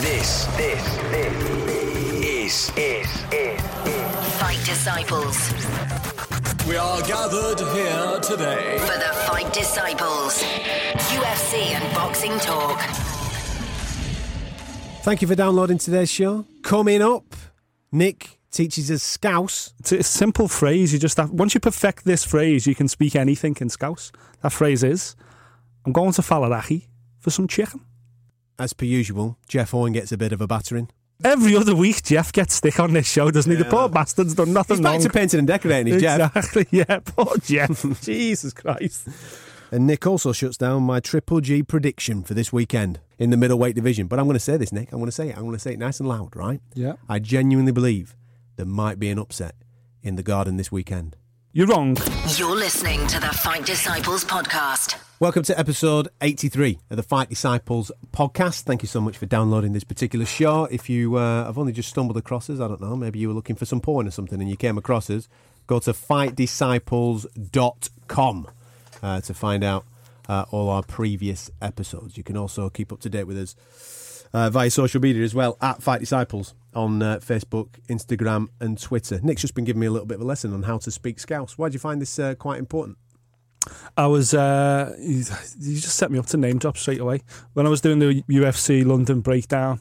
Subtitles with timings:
[0.00, 1.34] This, this, this
[2.24, 3.60] is, is, is, is
[4.38, 5.52] Fight Disciples.
[6.66, 10.42] We are gathered here today For the Fight Disciples.
[11.12, 12.80] UFC and boxing talk.
[15.02, 16.46] Thank you for downloading today's show.
[16.62, 17.36] Coming up,
[17.92, 19.74] Nick teaches us Scouse.
[19.80, 20.94] It's a simple phrase.
[20.94, 24.12] You just have, once you perfect this phrase, you can speak anything in Scouse.
[24.40, 25.14] That phrase is,
[25.84, 26.86] "I'm going to Falarachi
[27.18, 27.82] for some chicken."
[28.60, 30.90] As per usual, Jeff Owen gets a bit of a battering.
[31.24, 33.56] Every other week, Jeff gets stick on this show, doesn't he?
[33.56, 35.02] The poor bastard's done nothing He's back wrong.
[35.02, 36.36] to painting and decorating, he's Jeff.
[36.36, 36.66] Exactly.
[36.70, 36.98] Yeah.
[37.04, 37.84] Poor Jeff.
[38.02, 39.08] Jesus Christ.
[39.72, 43.74] And Nick also shuts down my Triple G prediction for this weekend in the middleweight
[43.74, 44.08] division.
[44.08, 44.92] But I'm going to say this, Nick.
[44.92, 45.36] I'm going to say it.
[45.36, 46.60] I'm going to say it nice and loud, right?
[46.74, 46.94] Yeah.
[47.08, 48.14] I genuinely believe
[48.56, 49.54] there might be an upset
[50.02, 51.16] in the garden this weekend.
[51.52, 51.96] You're wrong.
[52.36, 54.94] You're listening to the Fight Disciples podcast.
[55.18, 58.62] Welcome to episode 83 of the Fight Disciples podcast.
[58.62, 60.66] Thank you so much for downloading this particular show.
[60.66, 63.34] If you uh, have only just stumbled across us, I don't know, maybe you were
[63.34, 65.28] looking for some porn or something and you came across us,
[65.66, 68.48] go to fightdisciples.com
[69.02, 69.84] uh, to find out
[70.28, 72.16] uh, all our previous episodes.
[72.16, 73.56] You can also keep up to date with us
[74.32, 79.20] uh, via social media as well at Fight Disciples on uh, Facebook, Instagram, and Twitter.
[79.22, 81.18] Nick's just been giving me a little bit of a lesson on how to speak
[81.18, 81.58] Scouse.
[81.58, 82.98] Why do you find this uh, quite important?
[83.96, 87.22] I was, uh, you, just set me up to name drop straight away.
[87.52, 89.80] When I was doing the UFC London breakdown,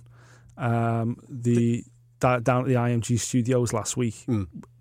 [0.58, 1.84] um, the,
[2.20, 4.26] da- down at the IMG studios last week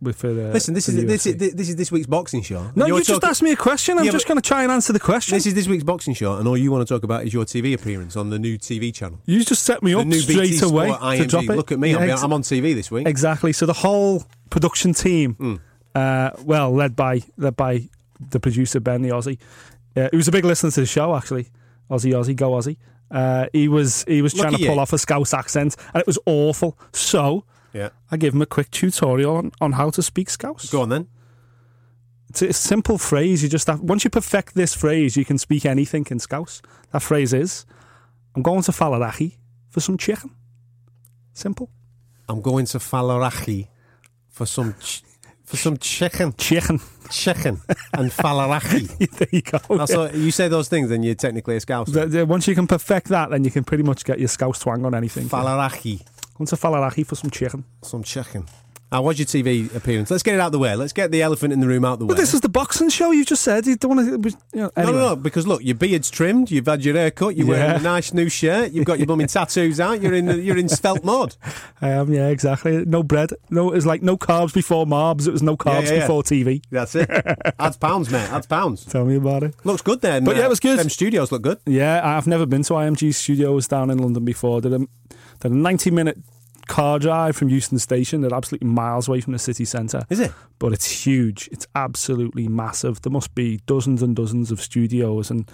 [0.00, 0.48] with for the.
[0.52, 2.70] Listen, this for is the this is this is this week's boxing show.
[2.74, 3.98] No, you just asked me a question.
[3.98, 5.36] I'm Yeah, just going to try and answer the question.
[5.36, 7.44] This is this week's boxing show, and all you want to talk about is your
[7.44, 9.18] TV appearance on the new TV channel.
[9.26, 11.18] you just set me The up new straight BT Sport away IMG.
[11.18, 11.56] to drop it.
[11.56, 13.06] Look at me, Yeah, I'm, ex- I'm on TV this week.
[13.06, 13.52] Exactly.
[13.52, 15.54] So the whole production team, Hmm.
[15.94, 17.88] uh, well, led by led by
[18.30, 19.38] the producer Ben the Aussie,
[19.96, 21.48] uh, he was a big listener to the show actually.
[21.90, 22.76] Aussie, Aussie, go Aussie.
[23.10, 24.80] Uh, he was he was trying to pull you.
[24.80, 26.78] off a Scouse accent, and it was awful.
[26.92, 30.70] So Yeah, I gave him a quick tutorial on, on how to speak Scouse.
[30.70, 31.06] go on then.
[32.28, 33.42] It's a simple phrase.
[33.42, 36.60] You just have once you perfect this phrase, you can speak anything in Scouse.
[36.92, 37.64] That phrase is,
[38.34, 39.36] "I'm going to Falarachi
[39.70, 40.30] for some chicken."
[41.32, 41.70] Simple
[42.28, 43.68] I'm going to Falarachi
[44.28, 45.02] for some ch-
[45.48, 46.78] for some chicken, chicken.
[47.10, 47.60] chicken,
[47.94, 49.08] and Falarachi.
[49.18, 49.58] there you go.
[49.76, 51.88] That's all, you say those things, then you're technically a scouse.
[51.88, 54.58] The- the- once you can perfect that, then you can pretty much get your scouse
[54.58, 55.28] twang on anything.
[55.28, 56.02] Falarachi,
[56.36, 57.64] Going to Falarachi for some chicken.
[57.82, 58.46] some chicken.
[58.90, 60.10] Ah, what's your TV appearance?
[60.10, 60.74] Let's get it out of the way.
[60.74, 62.14] Let's get the elephant in the room out the way.
[62.14, 63.10] But this is the boxing show.
[63.10, 64.30] You just said you don't want to.
[64.54, 64.92] You know, anyway.
[64.92, 67.76] No, no, no, because look, your beard's trimmed, you've had your hair cut, you're wearing
[67.76, 71.04] a nice new shirt, you've got your blooming tattoos out, you're in you're in svelte
[71.04, 71.36] mode.
[71.82, 72.10] I am.
[72.10, 72.86] Yeah, exactly.
[72.86, 73.32] No bread.
[73.50, 75.28] No, it was like no carbs before marbs.
[75.28, 76.00] It was no carbs yeah, yeah.
[76.00, 76.62] before TV.
[76.70, 77.10] That's it.
[77.58, 78.30] Adds pounds, mate.
[78.32, 78.86] Adds pounds.
[78.86, 79.54] Tell me about it.
[79.64, 80.24] Looks good then.
[80.24, 80.78] But yeah, it was good.
[80.78, 81.58] Them studios look good.
[81.66, 84.62] Yeah, I've never been to IMG Studios down in London before.
[84.62, 84.78] Did a,
[85.40, 86.18] did a 90 minute
[86.68, 88.20] car drive from Euston Station.
[88.20, 90.02] They're absolutely miles away from the city centre.
[90.10, 90.32] Is it?
[90.60, 91.48] But it's huge.
[91.50, 93.02] It's absolutely massive.
[93.02, 95.30] There must be dozens and dozens of studios.
[95.30, 95.50] And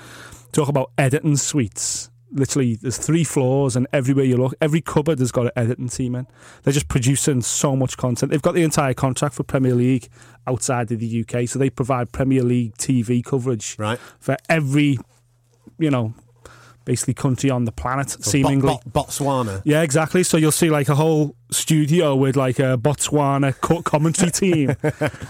[0.53, 2.11] talk about editing suites.
[2.33, 6.17] Literally, there's three floors, and everywhere you look, every cupboard has got an editing team
[6.17, 6.27] in.
[6.65, 8.33] They're just producing so much content.
[8.33, 10.09] They've got the entire contract for Premier League
[10.45, 14.01] outside of the UK, so they provide Premier League TV coverage Right.
[14.19, 14.99] for every,
[15.79, 16.15] you know,
[16.85, 18.67] basically country on the planet, seemingly.
[18.69, 19.63] Bo- Bo- Botswana.
[19.65, 20.23] Yeah, exactly.
[20.23, 24.71] So you'll see like a whole studio with like a Botswana co- commentary team,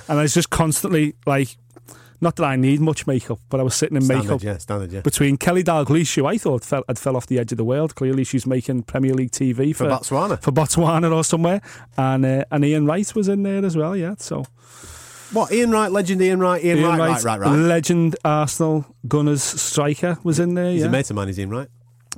[0.09, 1.56] and it's just constantly like,
[2.21, 4.93] not that I need much makeup, but I was sitting in Standard, makeup yeah, standard,
[4.93, 5.01] yeah.
[5.01, 7.95] between Kelly Dalglish, who I thought fell, had fell off the edge of the world.
[7.95, 10.43] Clearly, she's making Premier League TV For for, Botswana.
[10.43, 11.61] for Botswana or somewhere,
[11.97, 13.97] and uh, and Ian Wright was in there as well.
[13.97, 14.45] Yeah, so
[15.35, 15.53] What?
[15.53, 17.57] Ian Wright, legend Ian Wright, Ian, Ian Wright, Wright, right, right, right.
[17.59, 20.71] legend Arsenal Gunners striker was in there.
[20.71, 20.87] He's yeah.
[20.87, 21.69] a mate of mine, is Ian Wright.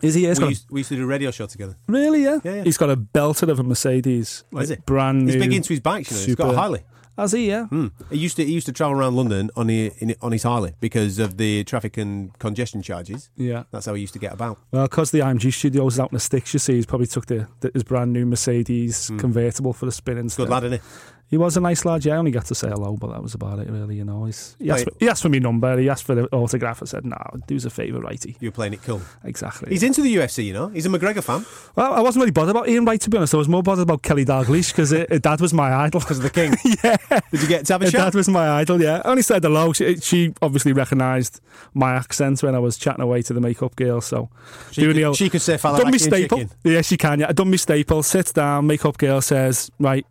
[0.03, 0.27] Is he?
[0.27, 1.77] He's We got a- used, we used to do a radio show together.
[1.89, 2.23] really?
[2.23, 2.39] Yeah?
[2.45, 2.63] Yeah, yeah.
[2.65, 4.45] He's got a belter of a Mercedes.
[4.53, 4.85] Like Is it?
[4.87, 5.33] Brand new.
[5.33, 6.27] He's big into his bikes, you know.
[6.27, 6.83] He's got a Harley.
[7.17, 7.49] Has he?
[7.49, 7.65] Yeah.
[7.69, 7.87] Hmm.
[8.11, 10.75] He used to he used to travel around London on the, in, on his Harley
[10.81, 13.31] because of the traffic and congestion charges.
[13.39, 13.63] Yeah.
[13.71, 14.59] That's how he used to get about.
[14.71, 17.25] Well, because the IMG studios is out in the sticks, you see, he's probably took
[17.25, 20.43] the, the his brand new Mercedes convertible for the spin and Hmm.
[20.43, 20.89] Good lad, isn't he?
[21.29, 22.05] He was a nice lad.
[22.05, 23.97] Yeah, I only got to say hello, but that was about it, really.
[23.97, 25.77] You know, he's, he, asked for, he asked for my number.
[25.79, 26.83] He asked for the autograph.
[26.83, 29.01] I said, "No, do us a favour, righty." You were playing it cool.
[29.25, 29.71] Exactly.
[29.71, 30.69] He's into the UFC, you know.
[30.69, 31.45] He's a McGregor fan
[31.77, 33.35] well, I wasn't really bothered about Ian Wright to be honest.
[33.35, 34.91] I was more bothered about Kelly Dalglish because
[35.21, 36.01] dad was my idol.
[36.01, 36.55] because of the king.
[36.83, 36.97] yeah,
[37.31, 38.81] Did you get to have a her dad was my idol.
[38.81, 39.73] Yeah, I only said hello.
[39.73, 41.41] She, she obviously recognised
[41.75, 44.01] my accent when I was chatting away to the makeup girl.
[44.01, 44.31] So
[44.71, 46.45] She doing could- the old- she could say done me Falaraki staple.
[46.65, 47.21] Yeah, she can.
[47.21, 48.03] Yeah, I done me staple.
[48.03, 48.67] Sits down.
[48.67, 50.07] Makeup girl says, "Right,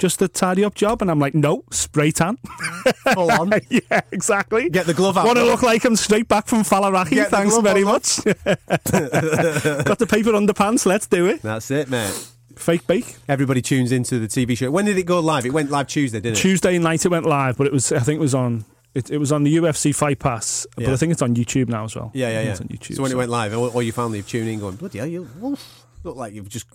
[0.00, 2.38] just a tidy up job," and I'm like, "No, spray tan."
[3.14, 3.52] Full on.
[3.68, 4.68] yeah, exactly.
[4.70, 5.26] Get the glove out.
[5.26, 7.10] Want to look like I'm straight back from Falaraki?
[7.10, 8.16] Get Thanks very much.
[8.24, 10.86] Got the paper underpants.
[10.86, 11.42] Let's do it.
[11.42, 12.28] That's it, mate.
[12.56, 13.16] Fake bake.
[13.28, 14.70] Everybody tunes into the TV show.
[14.70, 15.46] When did it go live?
[15.46, 16.40] It went live Tuesday, didn't it?
[16.40, 18.64] Tuesday night it went live, but it was I think it was on
[18.94, 20.92] it, it was on the UFC Fight Pass, but Yeah.
[20.92, 22.10] I think it's on YouTube now as well.
[22.12, 22.50] Yeah, yeah, yeah.
[22.50, 22.96] It's on YouTube.
[22.96, 25.28] so when it went live, all, all your family tuned in, going, "Bloody hell, you
[25.44, 26.66] oof, look like you've just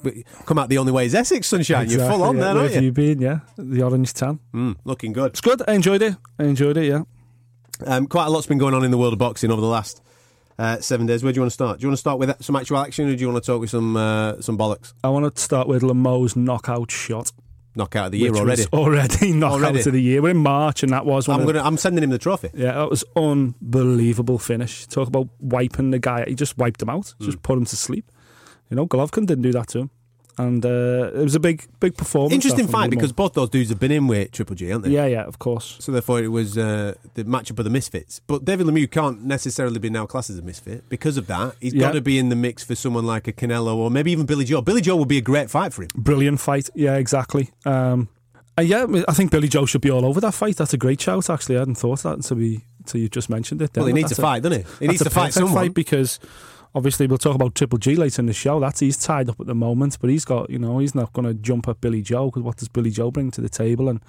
[0.46, 1.90] come out the only way is Essex, sunshine.
[1.90, 2.44] You're full on yeah.
[2.44, 2.88] there, Where aren't have you?
[2.88, 3.22] you been?
[3.22, 4.40] Yeah, the orange tan.
[4.54, 5.32] Mm, looking good.
[5.32, 5.62] It's good.
[5.68, 6.16] I enjoyed it.
[6.40, 6.86] I enjoyed it.
[6.86, 7.04] Yeah.
[7.86, 10.02] Um, quite a lot's been going on in the world of boxing over the last
[10.58, 11.24] uh, seven days.
[11.24, 11.80] Where do you want to start?
[11.80, 13.60] Do you want to start with some actual action, or do you want to talk
[13.60, 14.94] with some uh, some bollocks?
[15.04, 17.32] I want to start with Lemieux's knockout shot.
[17.78, 18.64] Knockout of the year already.
[18.72, 19.80] already knockout Already.
[19.82, 20.22] of the year.
[20.22, 21.42] We're in March, and that was one.
[21.42, 21.62] I'm gonna.
[21.62, 22.50] I'm sending him the trophy.
[22.54, 24.88] Yeah, that was unbelievable finish.
[24.88, 26.24] Talk about wiping the guy.
[26.26, 27.14] He just wiped him out.
[27.20, 27.26] Hmm.
[27.26, 28.10] Just put him to sleep.
[28.70, 29.90] You know, Golovkin didn't do that to him.
[30.38, 32.34] And uh, it was a big, big performance.
[32.34, 34.90] Interesting fight because both those dudes have been in with Triple G, haven't they?
[34.94, 35.78] Yeah, yeah, of course.
[35.80, 38.20] So therefore, it was uh, the matchup of the misfits.
[38.28, 41.56] But David Lemieux can't necessarily be now classed as a misfit because of that.
[41.62, 41.84] He's Yeah.
[41.84, 44.44] got to be in the mix for someone like a Canelo or maybe even Billy
[44.44, 44.60] Joe.
[44.60, 45.90] Billy Joe would be a great fight for him.
[45.96, 46.70] Brilliant fight.
[46.76, 47.52] Yeah, exactly.
[47.66, 48.10] Um,
[48.58, 50.58] and yeah, I think Billy Joe should be all over that fight.
[50.58, 51.56] That's a great shout, actually.
[51.56, 53.72] I hadn't thought of that until, we, until you just mentioned it.
[53.74, 54.86] Well, he needs That's to fight, doesn't he?
[54.86, 55.54] He needs to fight someone.
[55.54, 56.20] fight because
[56.76, 58.60] obviously we'll talk about Triple G later in the show.
[58.60, 61.26] That's he's tied up at the moment, but he's got you know he's not going
[61.26, 63.90] to jump at Billy Joe because what does Billy Joe bring to the table?
[63.90, 64.04] And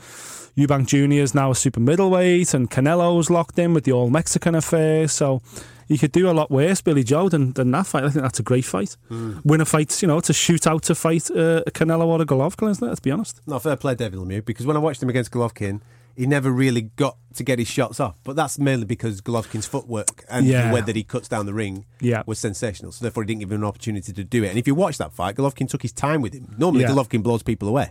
[0.57, 1.23] Eubank Jr.
[1.23, 5.41] is now a super middleweight, and Canelo's locked in with the All Mexican affair, so.
[5.89, 8.03] He could do a lot worse, Billy Joe, than, than that fight.
[8.03, 8.97] I think that's a great fight.
[9.07, 9.39] Hmm.
[9.45, 12.69] Win a fight, you know, to shoot out to fight uh, Canelo or a Golovkin,
[12.73, 12.89] isn't it?
[12.89, 13.41] Let's be honest.
[13.47, 15.81] No, fair play, David Lemieux, because when I watched him against Golovkin,
[16.17, 18.17] he never really got to get his shots off.
[18.25, 20.69] But that's mainly because Golovkin's footwork and Yeah.
[20.69, 22.23] the way that he cuts down the ring Yeah.
[22.27, 22.93] was sensational.
[22.93, 24.49] So therefore, he didn't give him an opportunity to do it.
[24.49, 26.55] And if you watch that fight, Golovkin took his time with him.
[26.59, 26.91] Normally, Yeah.
[26.91, 27.91] Golovkin blows people away.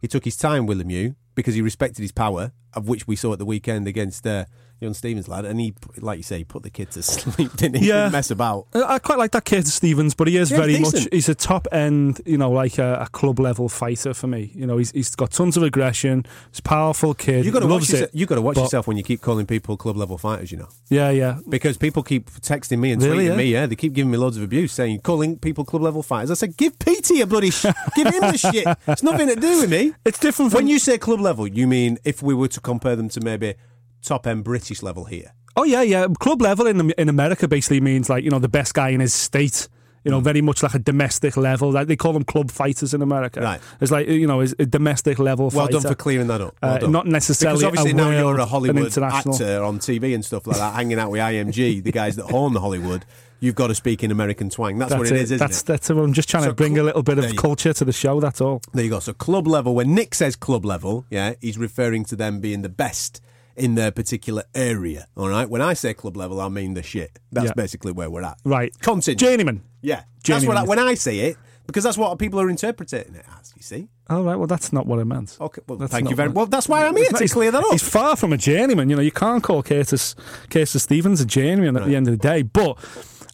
[0.00, 3.32] He took his time with Lemieux because he respected his power, of which we saw
[3.32, 4.44] at the weekend against uh,
[4.80, 5.44] young Stevens lad.
[5.44, 7.88] And he, like you say, he put the kid to sleep, didn't he?
[7.88, 8.08] Yeah.
[8.08, 8.66] mess about.
[8.74, 11.34] I quite like that kid Stevens, but he is Yeah, very he's much he's a
[11.34, 14.52] top end, you know, like a, a club level fighter for me.
[14.54, 16.24] You know, he's he's got tons of aggression.
[16.50, 17.44] He's a powerful kid.
[17.44, 17.88] You got to watch.
[17.90, 20.52] Yourself, you got to watch But- yourself when you keep calling people club level fighters.
[20.52, 20.68] You know.
[20.88, 21.38] Yeah, yeah.
[21.48, 23.36] Because people keep texting me and Really, tweeting yeah?
[23.36, 26.30] me, yeah, they keep giving me loads of abuse, saying calling people club level fighters.
[26.30, 27.66] I said, give PT a bloody, sh-
[27.96, 28.66] give him the shit.
[28.86, 29.92] It's nothing to do with me.
[30.04, 32.96] It's different from When you say club level, you mean if we were to compare
[32.96, 33.54] them to maybe
[34.02, 35.32] top end British level here.
[35.56, 36.06] Oh yeah, yeah.
[36.20, 39.12] Club level in in America basically means like you know the best guy in his
[39.14, 39.68] state.
[40.04, 41.70] You know, very much like a domestic level.
[41.72, 43.40] Like they call them club fighters in America.
[43.42, 43.60] Right.
[43.80, 45.50] It's like you know, is a domestic level.
[45.52, 45.80] Well fighter.
[45.80, 46.54] done for clearing that up.
[46.62, 49.34] Well Uh, not necessarily because obviously a now you're a Hollywood international.
[49.34, 52.54] actor on TV and stuff like that, hanging out with IMG, the guys that own
[52.54, 53.04] the Hollywood.
[53.40, 54.78] You've got to speak in American twang.
[54.78, 55.66] That's, what it is, isn't that's it?
[55.66, 55.90] that's.
[55.90, 58.18] I'm just trying So to bring cl- a little bit of culture to the show.
[58.18, 58.62] That's all.
[58.72, 59.00] There you go.
[59.00, 62.68] So club level, when Nick says club level, yeah, he's referring to them being the
[62.68, 63.20] best
[63.58, 65.06] in their particular area.
[65.16, 65.48] All right.
[65.48, 67.18] When I say club level, I mean the shit.
[67.32, 67.52] That's Yeah.
[67.54, 68.38] basically where we're at.
[68.44, 68.72] Right.
[68.80, 69.16] Continue.
[69.16, 69.62] Journeyman.
[69.82, 70.02] Yeah.
[70.24, 71.36] That's what I, when I say it
[71.68, 73.52] because that's what people are interpreting it as.
[73.56, 73.88] You see.
[74.10, 74.34] All right.
[74.36, 75.36] Well, that's not what I meant.
[75.40, 75.62] Okay.
[75.68, 76.46] Well, That's thank you very what- well.
[76.46, 77.70] That's why I'm here to clear that up.
[77.72, 78.88] He's far from a journeyman.
[78.90, 80.14] You know, you can't call Curtis
[80.50, 82.42] Curtis Stevens a journeyman at the end of the day.
[82.42, 82.78] But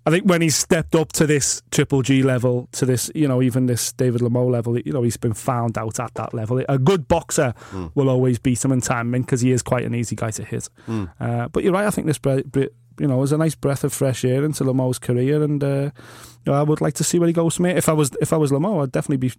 [0.06, 3.40] I think when he's stepped up to this Triple G level, to this, you know,
[3.40, 6.60] even this David Lemieux level, you know, he's been found out at that level.
[6.68, 7.86] A good boxer Hmm.
[7.94, 10.68] will always beat him in timing because he is quite an easy guy to hit.
[10.86, 11.04] Hmm.
[11.20, 11.86] Uh, but you're right.
[11.86, 12.64] I think this, bre- bre-
[12.98, 15.90] you know, it was a nice breath of fresh air into Lemieux's career, and uh,
[16.44, 17.76] you know, I would like to see where he goes from here.
[17.76, 19.32] If I was, if I was Lemieux, I'd definitely be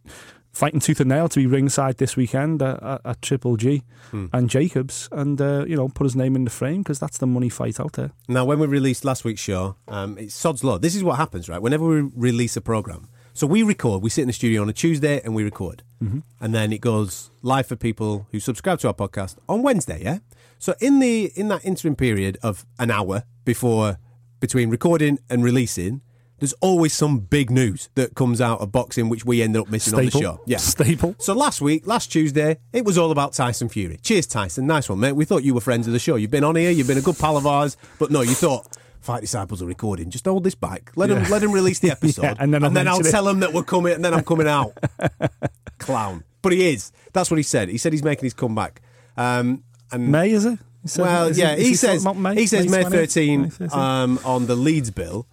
[0.54, 4.28] fighting tooth and nail to be ringside this weekend at, at, at Triple G Hmm.
[4.34, 7.28] and Jacobs, and uh, you know, put his name in the frame because that's the
[7.28, 8.12] money fight out there.
[8.28, 10.78] Now, when we released last week's show, um, it's sod's law.
[10.78, 11.62] This is what happens, right?
[11.62, 14.74] Whenever we release a program, so we record, we sit in the studio on a
[14.74, 16.20] Tuesday and we record, Mm-hmm.
[16.42, 20.02] and then it goes live for people who subscribe to our podcast on Wednesday.
[20.04, 20.20] Yeah.
[20.60, 23.98] So in the in that interim period of an hour before
[24.40, 26.02] between recording and releasing,
[26.40, 29.94] there's always some big news that comes out of boxing which we ended up missing
[29.98, 30.42] on the show.
[30.46, 30.58] Yeah.
[30.58, 31.16] Staple.
[31.20, 33.98] So last week, last Tuesday, it was all about Tyson Fury.
[34.02, 34.68] Cheers, Tyson.
[34.68, 35.14] Nice one, mate.
[35.14, 36.16] We thought you were friends of the show.
[36.16, 38.78] You've been on here, you've been a good pal of ours, but no, you thought
[39.00, 40.10] Fight Disciples are recording.
[40.10, 40.92] Just hold this back.
[40.96, 43.12] Let them let them release the episode, Yeah, and then I'll I'll it.
[43.12, 44.74] tell them that we're coming, and then I'm coming out.
[45.78, 46.24] Clown.
[46.42, 46.92] But he is.
[47.14, 47.70] That's what he said.
[47.70, 48.82] He said he's making his comeback.
[49.18, 50.60] Um, and May is it?
[50.82, 52.36] He said- well, is yeah, is he, talking says May?
[52.36, 53.54] he says May 20th?
[53.54, 55.28] 13 um, on the Leeds bill.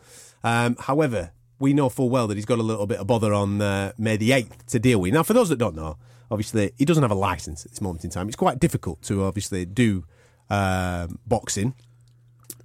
[0.45, 3.61] Um, however, we know full well that he's got a little bit of bother on
[3.61, 5.13] uh, May the 8th to deal with.
[5.13, 5.97] Now, for those that don't know,
[6.31, 8.27] obviously he doesn't have a license at this moment in time.
[8.29, 10.05] It's quite difficult to obviously do
[10.51, 11.75] um, boxing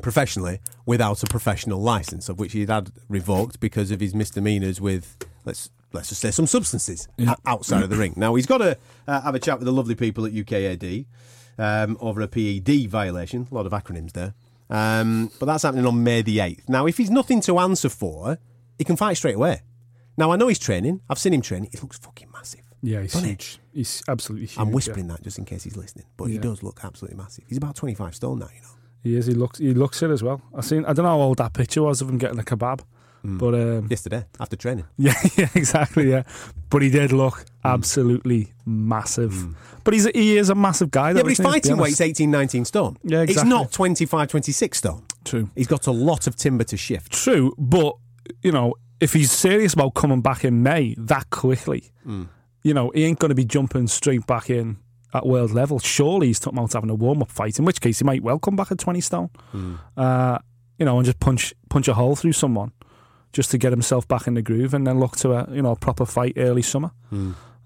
[0.02, 5.18] professionally without a professional license, of which he'd had revoked because of his misdemeanors with
[5.46, 8.14] let's let's just say some substances o- outside of the ring.
[8.16, 8.78] Now he's got to
[9.08, 11.06] uh, have a chat with the lovely people at UKAD
[11.58, 13.48] um, over a PED violation.
[13.52, 14.34] A lot of acronyms there,
[14.70, 16.68] um, but that's happening on May the eighth.
[16.70, 18.40] Now, if he's nothing to answer for,
[18.78, 19.62] he can fight straight away.
[20.18, 21.02] Now I know he's training.
[21.10, 21.70] I've seen him training.
[21.72, 22.62] He looks fucking massive.
[22.82, 23.60] Yeah, he's huge.
[23.74, 24.60] He's absolutely huge.
[24.60, 24.76] I'm yeah.
[24.76, 27.46] whispering that just in case he's listening, but he does look absolutely massive.
[27.48, 28.68] He's about 25 stone now, you know.
[29.04, 29.26] He is.
[29.28, 29.60] He looks.
[29.60, 30.42] He looks it as well.
[30.54, 30.84] I seen.
[30.86, 32.82] I don't know how old that picture was of him getting a kebab,
[33.24, 33.38] Hmm.
[33.38, 34.86] but um, Yesterday, after training.
[34.98, 36.10] yeah, yeah, exactly.
[36.10, 36.24] Yeah,
[36.70, 37.68] but he did look Hmm.
[37.74, 39.56] absolutely massive.
[39.84, 41.14] But he's a, he is a massive guy.
[41.14, 41.84] Though, Yeah, but he's he, fighting honest?
[41.84, 42.98] weight's 18, 19 stone.
[43.04, 43.50] Yeah, It's exactly.
[43.50, 45.04] not 25, 26 stone.
[45.26, 45.50] True.
[45.56, 47.12] He's got a lot of timber to shift.
[47.14, 47.96] True, but
[48.44, 51.92] you know, if he's serious about coming back in May that quickly,
[52.64, 54.78] you know, he ain't going to be jumping straight back in
[55.14, 55.80] at world level.
[55.80, 58.40] Surely he's talking about having a warm up fight, in which case he might well
[58.40, 59.30] come back at twenty stone.
[59.96, 60.38] Uh,
[60.78, 62.72] you know, and just punch punch a hole through someone
[63.38, 65.72] just to get himself back in the groove, and then look to a you know
[65.72, 66.90] a proper fight early summer.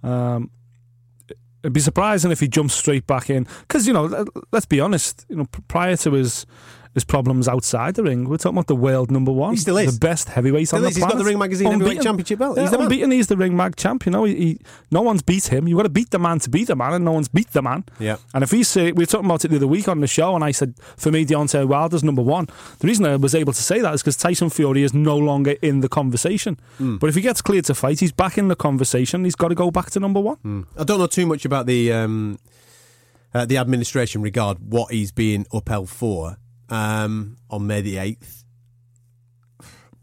[0.04, 0.52] Um,
[1.64, 4.80] it'd be surprising if he jumps straight back in because you know let- let's be
[4.82, 6.46] honest, you know prior to his
[6.94, 9.94] his problems outside the ring, we're talking about the world number one, He still is.
[9.94, 10.96] the best heavyweight Still on the is.
[10.98, 12.58] He's got the Ring Magazine Heavyweight Championship belt.
[12.58, 12.86] He's Yeah, the man.
[12.88, 13.12] unbeaten.
[13.12, 14.06] He's the ring mag champ.
[14.06, 14.60] You know, he, he
[14.92, 15.68] no one's beat him.
[15.68, 17.62] You got to beat the man to beat the man, and no one's beat the
[17.62, 17.86] man.
[18.00, 18.18] Yeah.
[18.34, 20.36] And if he's say, we were talking about it the other week on the show,
[20.36, 22.48] and I said for me Deontay Wilder's number one.
[22.80, 25.56] The reason I was able to say that is because Tyson Fury is no longer
[25.62, 26.60] in the conversation.
[26.78, 26.98] Hmm.
[26.98, 29.24] But if he gets cleared to fight, he's back in the conversation.
[29.24, 30.66] He's got to go back to number one.
[30.78, 32.38] I don't know too much about the um,
[33.34, 36.38] uh, the administration regard what he's being upheld for
[36.72, 38.44] um, on May the 8th.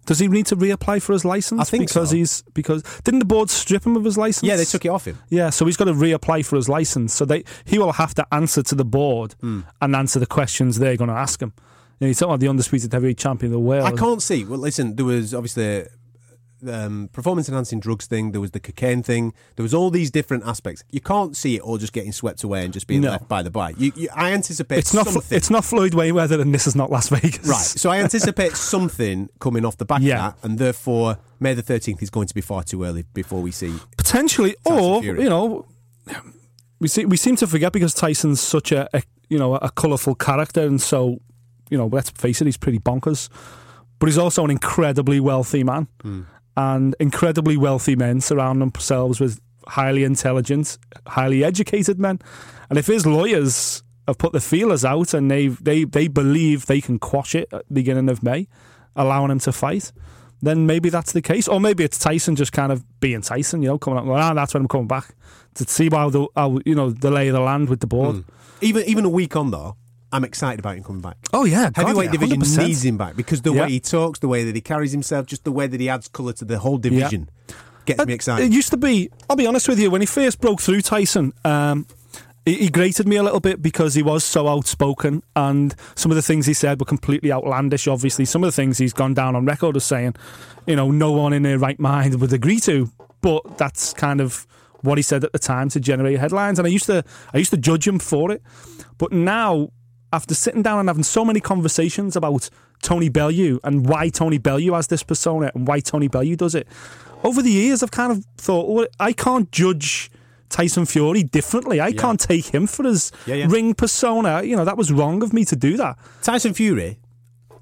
[0.06, 1.60] Does he need to reapply for his license?
[1.60, 2.16] I think because so.
[2.16, 4.48] he's because didn't the board strip him of his license?
[4.48, 5.18] Yeah, they took it off him.
[5.28, 7.12] Yeah, so he's got to reapply for his license.
[7.12, 9.60] So they he will have to answer to the board Hmm.
[9.82, 11.52] and answer the questions they're going to ask him.
[12.00, 13.84] You know, he's talking about the undisputed heavyweight champion of the world.
[13.84, 14.44] I can't see.
[14.46, 15.84] Well, listen, there was obviously
[16.66, 18.32] um, performance enhancing drugs thing.
[18.32, 19.32] There was the cocaine thing.
[19.56, 20.82] There was all these different aspects.
[20.90, 23.10] You can't see it all just getting swept away and just being No.
[23.10, 23.70] left by the by.
[23.78, 25.06] You, you, I anticipate It's not.
[25.08, 25.36] Something.
[25.36, 27.46] It's not Floyd Mayweather, and this is not Las Vegas.
[27.46, 27.56] right.
[27.58, 30.28] So I anticipate something coming off the back Yeah.
[30.28, 33.40] of that, and therefore May the thirteenth is going to be far too early before
[33.42, 33.74] we see.
[33.96, 35.22] potentially, Tyson or Fury.
[35.22, 35.66] you know,
[36.80, 40.14] we see, we seem to forget because Tyson's such a, a you know a colourful
[40.16, 41.20] character, and so
[41.70, 43.28] you know, let's face it, he's pretty bonkers.
[43.98, 45.88] But he's also an incredibly wealthy man,
[46.58, 52.18] and incredibly wealthy men surround themselves with highly intelligent, highly educated men.
[52.68, 56.80] And if his lawyers have put the feelers out and they they they believe they
[56.80, 58.48] can quash it at the beginning of May,
[58.96, 59.92] allowing him to fight,
[60.42, 61.46] then maybe that's the case.
[61.46, 64.34] Or maybe it's Tyson just kind of being Tyson, you know, coming up, going, ah,
[64.34, 65.14] that's when I'm coming back
[65.54, 68.24] to see how the how, you know the lay of the land with the board.
[68.60, 69.76] Even even a week on though,
[70.12, 71.16] I'm excited about him coming back.
[71.32, 72.66] Oh yeah, God, Heavyweight yeah, division 100%.
[72.66, 73.62] needs him back because the Yeah.
[73.62, 76.08] way he talks, the way that he carries himself, just the way that he adds
[76.08, 77.28] colour to the whole division
[77.84, 78.46] gets me excited.
[78.46, 79.10] It used to be.
[79.28, 79.90] I'll be honest with you.
[79.90, 81.86] When he first broke through Tyson, um,
[82.46, 86.16] he, he grated me a little bit because he was so outspoken, and some of
[86.16, 87.86] the things he said were completely outlandish.
[87.86, 90.14] Obviously, some of the things he's gone down on record as saying,
[90.66, 92.90] you know, no one in their right mind would agree to.
[93.20, 94.46] But that's kind of
[94.82, 97.50] what he said at the time to generate headlines, and I used to, I used
[97.50, 98.42] to judge him for it.
[98.96, 99.70] But now,
[100.12, 102.48] after sitting down and having so many conversations about
[102.82, 106.66] Tony Bellew and why Tony Bellew has this persona and why Tony Bellew does it,
[107.24, 110.10] over the years I've kind of thought, well, I can't judge
[110.48, 111.80] Tyson Fury differently.
[111.80, 113.46] I can't take him for his Yeah, yeah.
[113.48, 114.42] ring persona.
[114.42, 115.98] You know, that was wrong of me to do that.
[116.22, 117.00] Tyson Fury,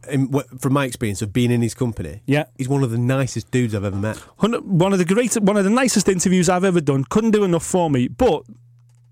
[0.08, 0.28] in,
[0.60, 2.44] from my experience of being in his company, Yeah.
[2.56, 4.18] he's one of the nicest dudes I've ever met.
[4.38, 7.04] One of the great, one of the nicest interviews I've ever done.
[7.08, 8.44] Couldn't do enough for me, but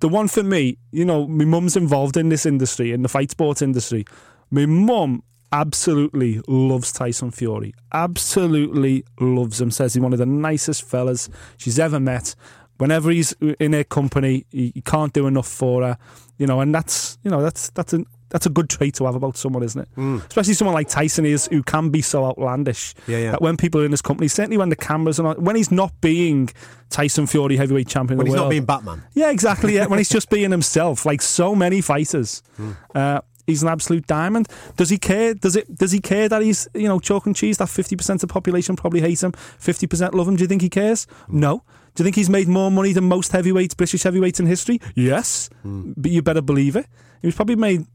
[0.05, 3.31] the one for me, you know, my mum's involved in this industry, in the fight
[3.31, 4.05] sport industry.
[4.51, 7.73] My mum absolutely loves Tyson Fury.
[7.91, 9.71] Absolutely loves him.
[9.71, 12.35] Says he's one of the nicest fellas she's ever met.
[12.77, 15.97] Whenever he's in her company, he, can't do enough for her.
[16.37, 19.15] You know, and that's you know that's that's a that's a good trait to have
[19.15, 19.89] about someone, isn't it?
[20.29, 22.93] Especially someone like Tyson is, who can be so outlandish.
[23.07, 23.31] Yeah, yeah.
[23.31, 25.71] That when people are in his company, certainly when the cameras are on, when he's
[25.71, 26.51] not being
[26.91, 29.05] Tyson Fury heavyweight champion When he's the not being Batman.
[29.15, 29.77] yeah, exactly.
[29.77, 32.73] Yeah, when he's just being himself, like so many fighters, Hmm.
[32.95, 34.49] uh, he's an absolute diamond.
[34.77, 35.35] Does he care?
[35.35, 35.73] Does it?
[35.73, 37.59] Does he care that he's you know chalk and cheese?
[37.59, 39.31] That fifty percent of the population probably hate him.
[39.59, 40.35] Fifty percent love him.
[40.37, 41.07] Do you think he cares?
[41.29, 41.63] No.
[41.95, 44.81] Do you think he's made more money than most heavyweights, British heavyweights in history?
[44.97, 45.93] Yes, Hmm.
[45.97, 46.87] but you better believe it.
[47.23, 47.87] He was probably made.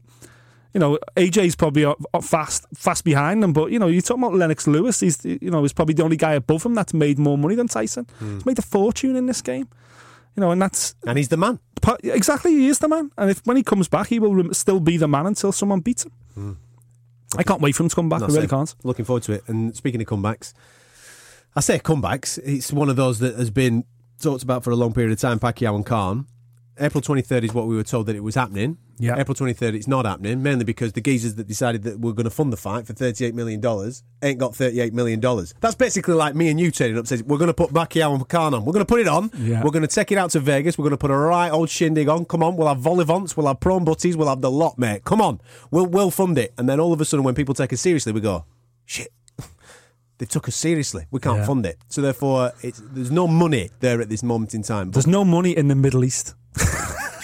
[0.72, 3.52] You know, AJ's probably fast, fast behind him.
[3.52, 5.00] But you know, you're talking about Lennox Lewis.
[5.00, 7.66] He's, you know, he's probably the only guy above him that's made more money than
[7.66, 8.06] Tyson.
[8.18, 8.34] Hmm.
[8.34, 9.68] He's made a fortune in this game.
[10.36, 11.58] You know, and that's And he's the man.
[12.04, 14.96] Exactly, he is the man, and if when he comes back, he will still be
[14.96, 16.58] the man until someone beats him.
[17.36, 18.22] I can't wait for him to come back.
[18.22, 18.50] I really it.
[18.50, 18.74] can't.
[18.82, 19.44] Looking forward to it.
[19.46, 20.52] And speaking of comebacks,
[21.54, 22.38] I say comebacks.
[22.44, 23.84] It's one of those that has been
[24.20, 25.38] talked about for a long period of time.
[25.38, 26.26] Pacquiao and Khan.
[26.78, 28.78] April 23rd is what we were told that it was happening.
[28.98, 29.18] Yeah.
[29.18, 32.30] April 23rd, it's not happening, mainly because the geezers that decided that we're going to
[32.30, 33.60] fund the fight for $38 million
[34.22, 35.20] ain't got $38 million.
[35.60, 38.26] That's basically like me and you turning up saying, we're going to put Pacquiao and
[38.28, 38.64] Khan on.
[38.64, 39.30] We're going to put it on.
[39.36, 39.62] Yeah.
[39.62, 40.78] We're going to take it out to Vegas.
[40.78, 42.24] We're going to put a right old shindig on.
[42.26, 45.04] Come on, we'll have vol-au-vents, we'll have prawn butties, we'll have the lot, mate.
[45.04, 46.52] Come on, we'll, we'll fund it.
[46.56, 48.44] And then all of a sudden, when people take us seriously, we go,
[48.86, 49.08] shit.
[50.18, 51.06] They took us seriously.
[51.10, 51.46] We can't Yeah.
[51.46, 54.88] fund it, so therefore, it's, there's no money there at this moment in time.
[54.88, 56.34] But There's no money in the Middle East.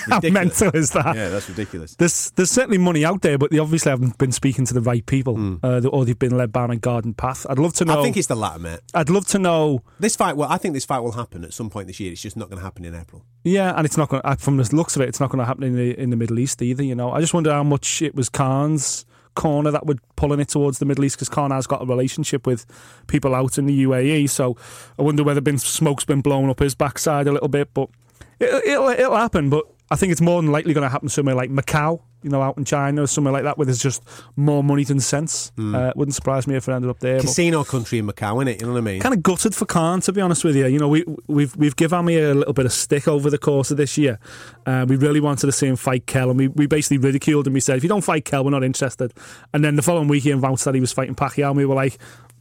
[0.09, 1.17] How mental is that?
[1.17, 1.97] yeah, that's ridiculous.
[1.97, 5.05] There's there's certainly money out there, but they obviously haven't been speaking to the right
[5.05, 7.45] people, uh, or they've been led down a garden path.
[7.51, 7.99] I'd love to know.
[8.01, 8.81] I think it's the latter, mate.
[8.95, 9.83] I'd love to know.
[9.99, 12.13] This fight, well, I think this fight will happen at some point this year.
[12.13, 13.25] It's just not going to happen in April.
[13.43, 14.23] Yeah, and it's not going.
[14.23, 16.17] to From the looks of it, it's not going to happen in the in the
[16.17, 16.85] Middle East either.
[16.85, 19.05] You know, I just wonder how much it was Khan's
[19.35, 22.47] corner that would pulling it towards the Middle East because Khan has got a relationship
[22.47, 22.65] with
[23.07, 24.31] people out in the UAE.
[24.31, 24.57] So
[24.99, 27.91] I wonder whether been smoke's been blown up his backside a little bit, but
[28.41, 29.51] it, it'll it'll happen.
[29.51, 32.43] But I think it's more than likely going to happen somewhere like Macau, you know,
[32.43, 34.03] out in China or somewhere like that, where there's just
[34.35, 35.53] more money than sense.
[35.57, 37.21] Uh, it wouldn't surprise me if it ended up there.
[37.21, 38.61] Casino country in Macau, innit?
[38.61, 39.01] You know what I mean?
[39.01, 40.67] kind of gutted for Khan, to be honest with you.
[40.67, 43.71] You know, we, we've we've given me a little bit of stick over the course
[43.71, 44.19] of this year.
[44.67, 47.53] Uh, we really wanted to see him fight Kell, and we, we basically ridiculed him.
[47.53, 49.15] We said, if you don't fight Kell, we're not interested.
[49.55, 51.77] And then the following week, he announced that he was fighting Pacquiao, and we were
[51.77, 51.97] like,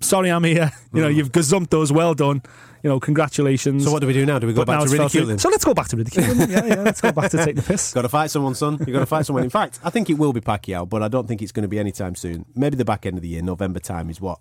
[0.06, 0.72] sorry, I'm here.
[0.94, 1.92] You know, you've gazumped us.
[1.92, 2.42] Well done.
[2.82, 3.82] You know, congratulations.
[3.82, 3.86] Mm.
[3.86, 4.40] so what do we do now?
[4.40, 5.40] Do we go But back to ridiculing?
[5.40, 6.50] So let's go back to ridiculing.
[6.50, 7.92] yeah, yeah, let's go back to take the piss.
[7.94, 8.78] Got to fight someone, son.
[8.88, 9.44] You got to fight someone.
[9.44, 11.68] In fact, I think it will be Pacquiao, but I don't think it's going to
[11.68, 12.46] be anytime soon.
[12.56, 14.40] Maybe the back end of the year, November time, is what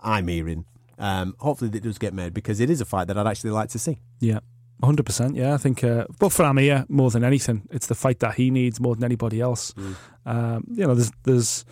[0.00, 0.64] I'm hearing.
[0.98, 3.70] Um, hopefully, it does get made because it is a fight that I'd actually like
[3.70, 3.98] to see.
[4.20, 4.40] Yeah.
[4.82, 5.34] 100%.
[5.34, 8.50] Yeah, I think, uh, but for Amir, more than anything, it's the fight that he
[8.50, 9.74] needs more than anybody else.
[10.24, 11.64] Um, you know, there's, there's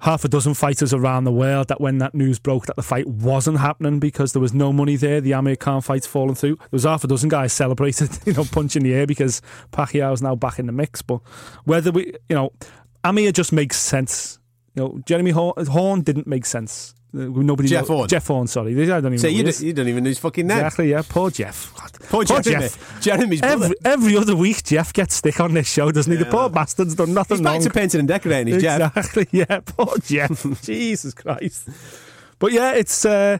[0.00, 3.06] half a dozen fighters around the world that when that news broke that the fight
[3.06, 6.56] wasn't happening because there was no money there, the Amir Khan fight's fallen through.
[6.56, 10.34] There was half a dozen guys celebrated, you know, punching the air because Pacquiao's now
[10.34, 11.02] back in the mix.
[11.02, 11.20] But
[11.64, 12.52] whether we, you know,
[13.04, 14.38] Amir just makes sense.
[14.74, 16.94] You know, Jeremy Horn didn't make sense.
[17.14, 18.08] Uh, Nobody Jeff know- Horn?
[18.08, 18.72] Jeff Horn, sorry.
[18.82, 19.62] I don't even So know you, do, is.
[19.62, 20.58] you don't even know his fucking name.
[20.58, 21.02] Exactly, yeah.
[21.08, 21.72] Poor Jeff.
[21.74, 21.92] God.
[22.26, 23.00] Poor Jeff.
[23.00, 23.64] Jeremy's brother.
[23.64, 26.18] Every, every other week, Jeff gets stick on this show, doesn't he?
[26.18, 27.62] The poor bastard's done nothing He's back wrong.
[27.62, 28.52] to painting and decorating.
[28.52, 28.94] He's Jeff.
[28.96, 29.60] Exactly, yeah.
[29.64, 30.44] Poor Jeff.
[30.62, 31.68] Jesus Christ.
[32.38, 33.38] But yeah, it's uh,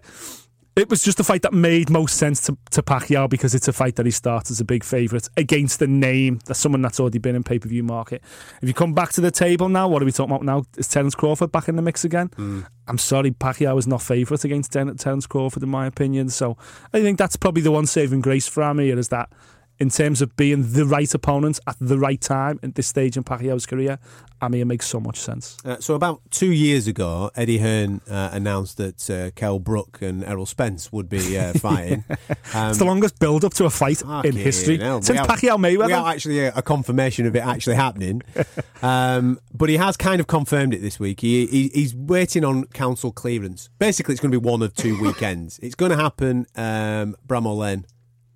[0.78, 3.72] it was just a fight that made most sense to, to Pacquiao because it's a
[3.72, 7.18] fight that he starts as a big favourite against the name that's someone that's already
[7.18, 8.22] been in pay per view market.
[8.62, 10.64] If you come back to the table now, what are we talking about now?
[10.76, 12.28] Is Terence Crawford back in the mix again?
[12.36, 12.60] Hmm.
[12.86, 16.30] I'm sorry, Pacquiao is not favourite against Ter- Terence Crawford in my opinion.
[16.30, 16.56] So
[16.92, 19.30] I think that's probably the one saving grace for Amir is that
[19.80, 23.24] in terms of being the right opponent at the right time at this stage in
[23.24, 23.98] Pacquiao's career,
[24.40, 25.56] Amir makes so much sense.
[25.64, 30.22] Uh, so about two years ago, Eddie Hearn uh, announced that uh, Kell Brook and
[30.24, 32.04] Errol Spence would be uh, fighting.
[32.54, 35.02] Um, It's the longest build up to a fight in history hell.
[35.02, 35.86] since Pacquiao Mayweather.
[35.86, 38.22] Without actually a, a confirmation of it actually happening.
[38.82, 41.20] um, but he has kind of confirmed it this week.
[41.20, 43.68] He, he He's waiting on council clearance.
[43.78, 45.58] Basically, it's going to be one of two weekends.
[45.60, 47.86] It's going to happen um, Bramall Lane,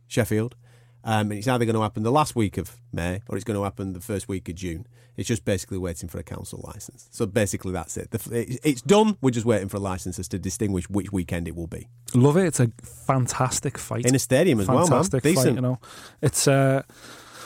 [0.09, 0.57] Sheffield.
[1.05, 3.59] Um, and it's either going to happen the last week of May or it's going
[3.59, 4.87] to happen the first week of June.
[5.17, 7.09] It's just basically waiting for a council license.
[7.11, 8.11] So basically, that's it.
[8.13, 9.19] The, it's done.
[9.21, 11.89] We're just waiting for a license to distinguish which weekend it will be.
[12.15, 12.47] Love it.
[12.47, 14.07] It's a fantastic fight.
[14.07, 14.87] In a stadium as well, man.
[14.87, 15.57] fantastic fight, Decent.
[15.57, 15.79] you know.
[16.23, 16.83] It's uh,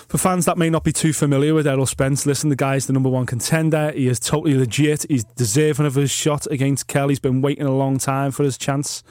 [0.08, 2.24] for fans that may not be too familiar with Errol Spence.
[2.24, 3.90] Listen, the guy's the number one contender.
[3.90, 5.04] He is totally legit.
[5.08, 7.12] He's deserving of his shot against Kelly.
[7.12, 9.02] He's been waiting a long time for his chance.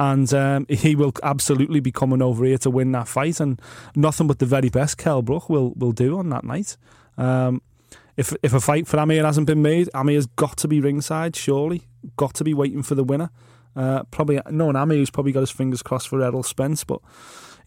[0.00, 3.60] And um, he will absolutely be coming over here to win that fight, and
[3.94, 6.76] nothing but the very best Kell Brook will will do on that night.
[7.18, 7.60] Um,
[8.16, 11.36] if if a fight for Amir hasn't been made, Amir's got to be ringside.
[11.36, 11.82] Surely,
[12.16, 13.30] got to be waiting for the winner.
[13.76, 17.00] Uh, probably knowing Amir's probably got his fingers crossed for Errol Spence, but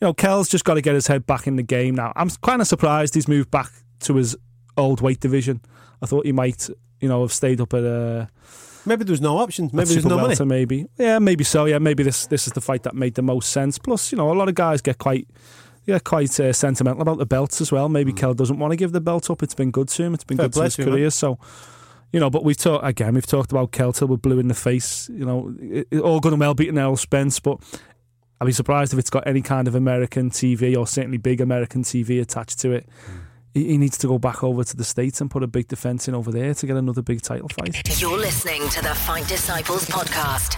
[0.01, 2.11] you know, Kell's just got to get his head back in the game now.
[2.15, 4.35] I'm kind of surprised he's moved back to his
[4.75, 5.61] old weight division.
[6.01, 6.67] I thought he might,
[6.99, 8.29] you know, have stayed up at a.
[8.85, 9.71] Maybe there's no options.
[9.73, 10.35] Maybe there's no money.
[10.45, 10.85] maybe.
[10.97, 11.65] Yeah, maybe so.
[11.65, 13.77] Yeah, maybe this this is the fight that made the most sense.
[13.77, 15.27] Plus, you know, a lot of guys get quite
[15.85, 17.89] yeah quite uh, sentimental about the belts as well.
[17.89, 19.41] Maybe Kell doesn't want to give the belt up.
[19.43, 20.13] It's been good to him.
[20.13, 20.37] It's been.
[20.37, 21.09] Fair good to his career.
[21.09, 21.39] So.
[22.11, 23.15] You know, but we've talked again.
[23.15, 25.09] We've talked about Kell till we're blue in the face.
[25.09, 27.57] You know, it, it- all good and well beating Errol Spence, but
[28.39, 31.81] I'd be surprised if it's got any kind of American TV or certainly big American
[31.81, 32.87] TV attached to it.
[33.53, 36.07] He, he needs to go back over to the states and put a big defense
[36.07, 38.01] in over there to get another big title fight.
[38.01, 40.57] You're listening to the Fight Disciples podcast.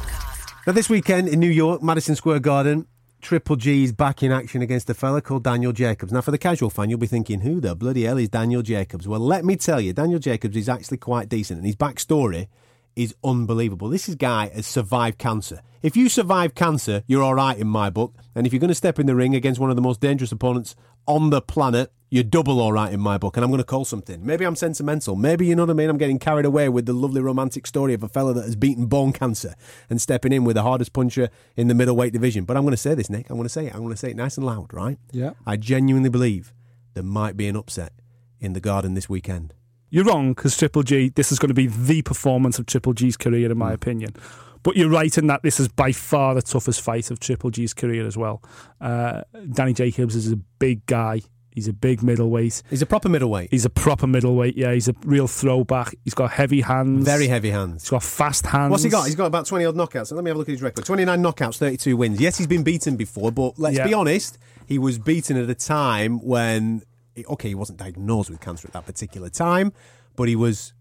[0.66, 2.88] Now, this weekend in New York, Madison Square Garden,
[3.22, 6.12] Triple G's back in action against a fella called Daniel Jacobs.
[6.12, 9.08] Now, for the casual fan, you'll be thinking, who the bloody hell is Daniel Jacobs?
[9.08, 12.48] Well, let me tell you, Daniel Jacobs is actually quite decent, and his backstory
[12.96, 13.90] is unbelievable.
[13.90, 15.62] This is guy has survived cancer.
[15.82, 18.16] If you survive cancer, you're all right in my book.
[18.34, 20.32] And if you're going to step in the ring against one of the most dangerous
[20.32, 23.36] opponents on the planet, you're double all right in my book.
[23.36, 24.26] And I'm going to call something.
[24.26, 25.16] Maybe I'm sentimental.
[25.16, 25.90] Maybe, you know what I mean?
[25.90, 28.86] I'm getting carried away with the lovely romantic story of a fella that has beaten
[28.86, 29.56] bone cancer
[29.90, 32.46] and stepping in with the hardest puncher in the middleweight division.
[32.46, 33.30] But I'm going to say this, Nick.
[33.30, 33.74] I'm going to say it.
[33.74, 34.98] I'm going to say it nice and loud, right?
[35.12, 35.32] Yeah.
[35.46, 36.54] I genuinely believe
[36.94, 37.92] there might be an upset
[38.40, 39.54] in the garden this weekend.
[39.96, 43.16] You're wrong because Triple G, this is going to be the performance of Triple G's
[43.16, 44.14] career, in my opinion.
[44.62, 47.74] But you're right in that this is by far the toughest fight of Triple G's
[47.74, 48.44] career as well.
[48.82, 49.22] Uh,
[49.54, 51.22] Danny Jacobs is a big guy.
[51.50, 52.62] He's a big middleweight.
[52.70, 53.52] He's a proper middleweight.
[53.52, 54.58] He's a proper middleweight.
[54.58, 55.96] Yeah, he's a real throwback.
[56.04, 57.06] He's got heavy hands.
[57.06, 57.84] Very heavy hands.
[57.84, 58.72] He's got fast hands.
[58.72, 59.06] What's he got?
[59.06, 60.08] He's got about 20 odd knockouts.
[60.08, 60.84] So Let me have a look at his record.
[60.84, 62.20] 29 knockouts, 32 wins.
[62.20, 63.88] Yes, he's been beaten before, but let's Yeah.
[63.88, 66.82] be honest, he was beaten at a time when,
[67.28, 69.72] okay, he wasn't diagnosed with cancer at that particular time,
[70.16, 70.74] but he was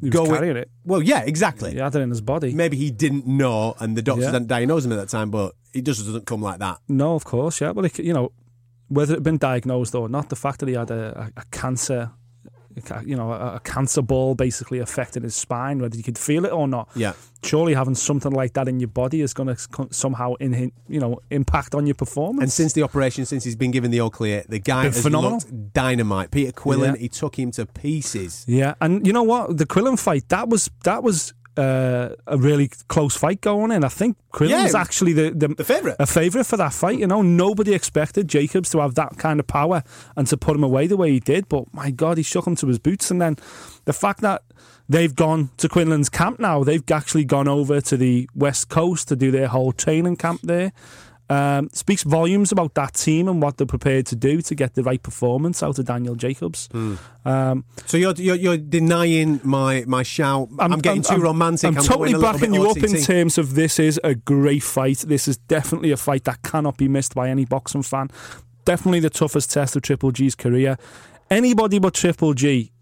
[0.00, 0.30] He was going.
[0.30, 0.70] carrying it.
[0.84, 1.72] Well, yeah, exactly.
[1.72, 2.52] He had it in his body.
[2.54, 4.32] Maybe he didn't know, and the doctors Yeah.
[4.32, 6.78] didn't diagnose him at that time, but it just doesn't come like that.
[6.88, 7.70] No, of course, yeah.
[7.70, 8.32] Well, it, you know,
[8.88, 12.10] whether it had been diagnosed or not, the fact that he had a, a, cancer,
[13.04, 16.52] you know, a, a cancer ball basically affecting his spine, whether you could feel it
[16.52, 16.88] or not.
[16.94, 17.12] Yeah.
[17.44, 21.20] Surely having something like that in your body is going to somehow, in, you know,
[21.30, 22.42] impact on your performance.
[22.42, 25.38] And since the operation, since he's been given the all clear, the guy has phenomenal.
[25.38, 26.32] looked dynamite.
[26.32, 27.00] Peter Quillin, Yeah.
[27.00, 28.44] he took him to pieces.
[28.48, 29.56] Yeah, and you know what?
[29.56, 33.82] The Quillin fight that was that was uh, a really close fight going in.
[33.84, 35.96] I think Quillin Yeah, was actually the the, the favourite.
[35.98, 36.98] a favourite for that fight.
[36.98, 39.82] You know, nobody expected Jacobs to have that kind of power
[40.16, 41.48] and to put him away the way he did.
[41.48, 43.10] But my God, he shook him to his boots.
[43.10, 43.36] And then
[43.84, 44.42] the fact that
[44.88, 49.16] they've gone to Quinlan's camp now, they've actually gone over to the west coast to
[49.16, 50.72] do their whole training camp there.
[51.30, 54.82] Um, speaks volumes about that team and what they're prepared to do to get the
[54.82, 56.68] right performance out of Daniel Jacobs.
[56.72, 56.94] Hmm.
[57.26, 60.48] Um, So you're, you're you're denying my my shout.
[60.58, 61.68] I'm, getting too romantic.
[61.68, 64.14] I'm, I'm totally going a little backing you up in terms of this is a
[64.14, 64.98] great fight.
[64.98, 68.08] This is definitely a fight that cannot be missed by any boxing fan.
[68.64, 70.78] Definitely the toughest test of Triple G's career.
[71.30, 72.72] Anybody but Triple G,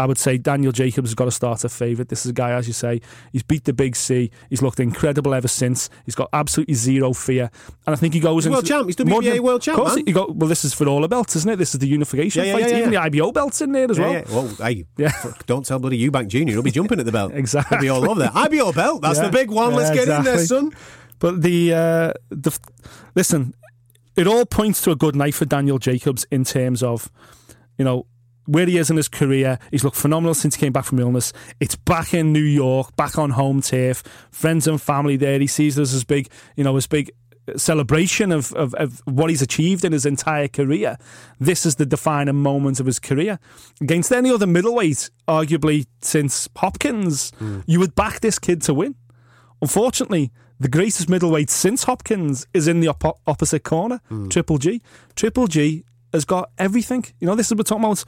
[0.00, 2.08] I would say Daniel Jacobs has got to start a favourite.
[2.08, 4.30] This is a guy, as you say, he's beat the big C.
[4.48, 5.90] He's looked incredible ever since.
[6.06, 7.50] He's got absolutely zero fear,
[7.86, 8.86] and I think he goes He's into world champ.
[8.86, 10.06] He's WBA than- world champ, Of course, man.
[10.06, 10.48] he got well.
[10.48, 11.56] This is for all the belts, isn't it?
[11.56, 12.70] This is the unification Yeah, yeah, fight.
[12.72, 14.12] yeah, Even the IBO belts in there as well.
[14.12, 14.22] yeah.
[14.30, 15.12] Well, hey, Yeah.
[15.46, 16.50] don't tell bloody Eubank Jr.
[16.50, 17.32] He'll be jumping at the belt.
[17.34, 17.76] Exactly.
[17.80, 18.30] He'll be all over there.
[18.34, 19.02] IBO belt.
[19.02, 19.74] That's the big one.
[19.74, 20.72] Let's get in there, son.
[21.18, 22.58] But the uh, the
[23.14, 23.52] listen,
[24.16, 27.10] it all points to a good night for Daniel Jacobs in terms of,
[27.76, 28.06] you know,
[28.50, 29.58] where he is in his career.
[29.70, 31.32] He's looked phenomenal since he came back from illness.
[31.60, 35.38] It's back in New York, back on home turf, friends and family there.
[35.38, 37.12] He sees this as big, you know, as big
[37.56, 40.96] celebration of, of, of what he's achieved in his entire career.
[41.38, 43.38] This is the defining moment of his career.
[43.80, 47.60] Against any other middleweight, arguably since Hopkins, hmm.
[47.66, 48.96] you would back this kid to win.
[49.62, 54.28] Unfortunately, the greatest middleweight since Hopkins is in the oppo- opposite corner, hmm.
[54.28, 54.82] Triple G.
[55.14, 57.04] Triple G has got everything.
[57.20, 58.04] You know, this is we're talking about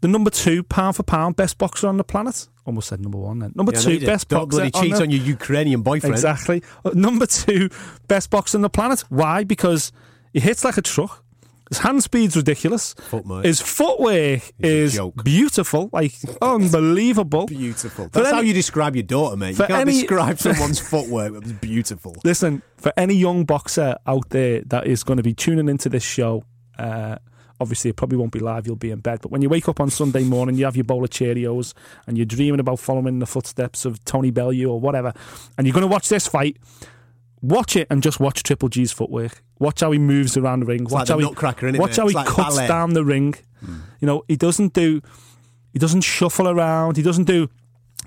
[0.00, 2.48] the number two pound for pound best boxer on the planet.
[2.64, 3.52] Almost said number one then.
[3.54, 4.56] Number Yeah, two best Don't boxer.
[4.70, 6.14] bloody cheat the- on your Ukrainian boyfriend.
[6.14, 6.62] Exactly.
[6.84, 7.68] Uh, Number two
[8.08, 9.00] best boxer on the planet.
[9.08, 9.44] Why?
[9.44, 9.92] Because
[10.32, 11.24] he hits like a truck.
[11.68, 12.94] His hand speed's ridiculous.
[12.94, 13.44] Footwork.
[13.44, 17.46] His footwork a is beautiful, like unbelievable.
[17.46, 18.08] Beautiful.
[18.12, 19.50] That's any- how you describe your daughter, mate.
[19.58, 21.32] You can't any- describe someone's footwork.
[21.34, 22.16] It was beautiful.
[22.24, 26.02] Listen, for any young boxer out there that is going to be tuning into this
[26.02, 26.42] show,
[26.78, 27.16] uh,
[27.60, 29.20] obviously it probably won't be live, you'll be in bed.
[29.22, 31.74] But when you wake up on Sunday morning, you have your bowl of Cheerios
[32.06, 35.12] and you're dreaming about following the footsteps of Tony Bellew or whatever,
[35.58, 36.56] and you're going to watch this fight,
[37.42, 39.42] watch it and just watch Triple G's footwork.
[39.58, 40.84] Watch how he moves around the ring.
[40.84, 41.24] like watch the how he,
[41.78, 41.96] watch mate?
[41.96, 42.68] how It's he like cuts ballet.
[42.68, 43.34] down the ring.
[44.00, 45.02] You know, he doesn't do,
[45.74, 46.96] he doesn't shuffle around.
[46.96, 47.50] He doesn't do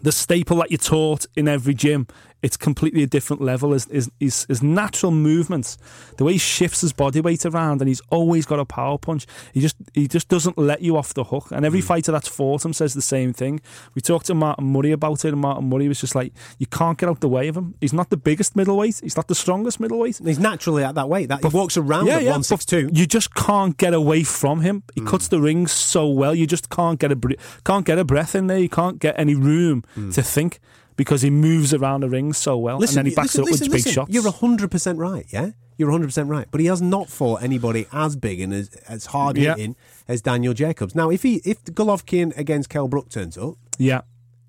[0.02, 2.08] the staple that you're taught in every gym.
[2.44, 3.72] It's completely a different level.
[3.72, 5.78] His, his, his, his natural movements,
[6.18, 9.26] the way he shifts his body weight around, and he's always got a power punch.
[9.54, 11.48] He just he just doesn't let you off the hook.
[11.52, 11.88] And every Hmm.
[11.88, 13.62] fighter that's fought him says the same thing.
[13.96, 16.98] We talked to Martin Murray about it, and Martin Murray was just like, you can't
[16.98, 17.74] get out the way of him.
[17.82, 19.00] He's not the biggest middleweight.
[19.02, 20.20] He's not the strongest middleweight.
[20.24, 21.30] He's naturally at that weight.
[21.30, 22.90] That he walks around yeah, at but one six two.
[22.94, 24.84] You just can't get away from him.
[24.94, 25.08] He Hmm.
[25.08, 26.36] cuts the ring so well.
[26.36, 27.18] You just can't get a
[27.64, 28.58] can't get a breath in there.
[28.60, 30.60] You can't get any room to think
[30.96, 33.50] because he moves around the ring so well, listen, and then he backs listen, up
[33.52, 34.12] listen, with big shots.
[34.12, 35.26] You're hundred percent right.
[35.30, 36.48] Yeah, you're hundred percent right.
[36.52, 39.56] But he has not fought anybody as big and as, as hard Yeah.
[39.56, 39.76] hitting
[40.08, 40.96] as Daniel Jacobs.
[40.96, 44.02] Now, if he if Golovkin against Kell Brook turns up, yeah,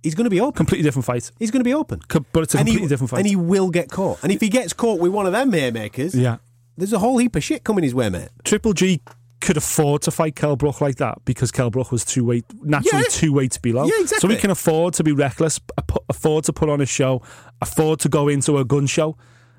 [0.02, 0.52] he's going to be open.
[0.56, 1.30] completely different fight.
[1.38, 2.00] He's going to be open.
[2.08, 3.18] Co- but it's a And he- completely different fight.
[3.20, 4.22] and he will get caught.
[4.22, 6.38] And if he gets caught with one of them haymakers, yeah,
[6.76, 8.28] there's a whole heap of shit coming his way, mate.
[8.44, 9.00] Triple G
[9.40, 13.02] could afford to fight Kell Brook like that because Kell Brook was two weight naturally
[13.02, 13.08] Yeah.
[13.10, 13.84] two weights below.
[13.84, 14.34] Yeah, So exactly.
[14.36, 15.60] he can afford to be reckless,
[16.08, 17.20] afford to put on a show,
[17.60, 19.16] afford to go into a gun show.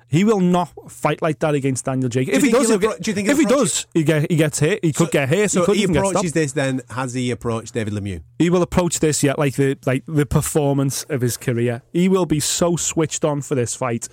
[0.08, 2.36] He will not fight like that against Daniel Jacobs.
[2.36, 4.30] If he does, he'll he'll appro- get- do you think if he does, he get
[4.30, 4.84] he gets hit.
[4.84, 5.50] He could get hit.
[5.50, 6.52] So he could he even approaches this.
[6.52, 8.22] Then has he approached David Lemieux?
[8.38, 11.82] he will approach this yet like the like the performance of his career.
[11.92, 14.08] He will be so switched on for this fight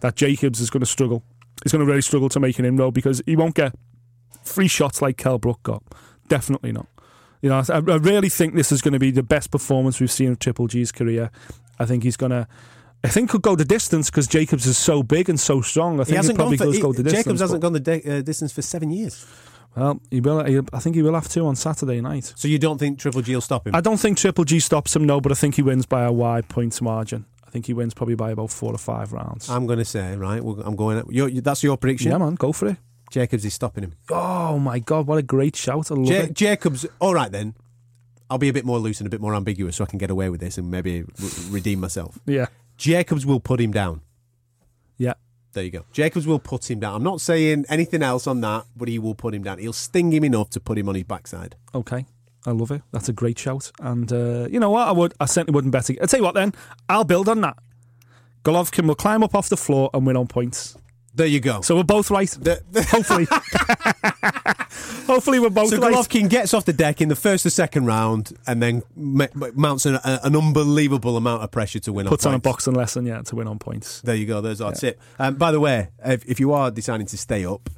[0.00, 1.22] that Jacobs is going to struggle.
[1.64, 3.74] He's going to really struggle to make an inroad because he won't get
[4.48, 5.82] free shots like Kell Brook got.
[6.28, 6.86] Definitely not.
[7.40, 10.10] You know, I, I really think this is going to be the best performance we've
[10.10, 11.30] seen of Triple G's career.
[11.78, 12.48] I think he's going to.
[13.04, 16.00] I think he'll go the distance because Jacobs is so big and so strong.
[16.00, 17.24] I think he, probably for, does he- go the distance.
[17.26, 19.24] Jacobs hasn't gone the de- uh, distance for seven years.
[19.76, 20.42] Well, he will.
[20.44, 22.32] he- I think he will have to on Saturday night.
[22.34, 23.74] So you don't think Triple G will stop him?
[23.76, 26.10] I don't think Triple G stops him, no, but I think he wins by a
[26.12, 27.24] wide points margin.
[27.46, 29.48] I think he wins probably by about four or five rounds.
[29.48, 30.42] I'm going to say right.
[30.42, 31.02] I'm going.
[31.10, 32.10] Your, that's your prediction.
[32.10, 32.76] yeah, man, go for it.
[33.10, 33.94] Jacobs is stopping him.
[34.10, 35.90] Oh my god, what a great shout!
[35.90, 36.34] I love Ja- it.
[36.34, 36.86] Jacobs.
[37.00, 37.54] All right then.
[38.30, 40.10] I'll be a bit more loose and a bit more ambiguous, so I can get
[40.10, 42.18] away with this and maybe re- redeem myself.
[42.26, 44.02] Yeah, Jacobs will put him down.
[44.98, 45.14] yeah.
[45.54, 45.86] There you go.
[45.92, 46.94] Jacobs will put him down.
[46.94, 49.58] I'm not saying anything else on that, but he will put him down.
[49.58, 51.56] He'll sting him enough to put him on his backside.
[51.74, 52.04] Okay,
[52.44, 52.82] I love it.
[52.92, 53.72] That's a great shout.
[53.80, 54.86] And uh, you know what?
[54.86, 55.14] I would.
[55.18, 55.88] I certainly wouldn't bet.
[55.88, 56.02] Against.
[56.02, 56.34] I'll tell you what.
[56.34, 56.52] Then
[56.90, 57.56] I'll build on that.
[58.44, 60.76] Golovkin will climb up off the floor and win on points.
[61.18, 61.60] There you go.
[61.62, 62.30] So we're both right.
[62.30, 63.26] The- the- Hopefully,
[65.06, 65.92] hopefully we're both So right.
[65.92, 69.96] Golovkin gets off the deck in the first or second round, and then mounts an,
[69.96, 72.06] a- an unbelievable amount of pressure to win.
[72.06, 72.44] Puts on a points.
[72.44, 74.00] boxing lesson, yeah, to win on points.
[74.02, 74.40] There you go.
[74.40, 75.00] There's our tip.
[75.18, 77.68] Um, by the way, if, if you are deciding to stay up,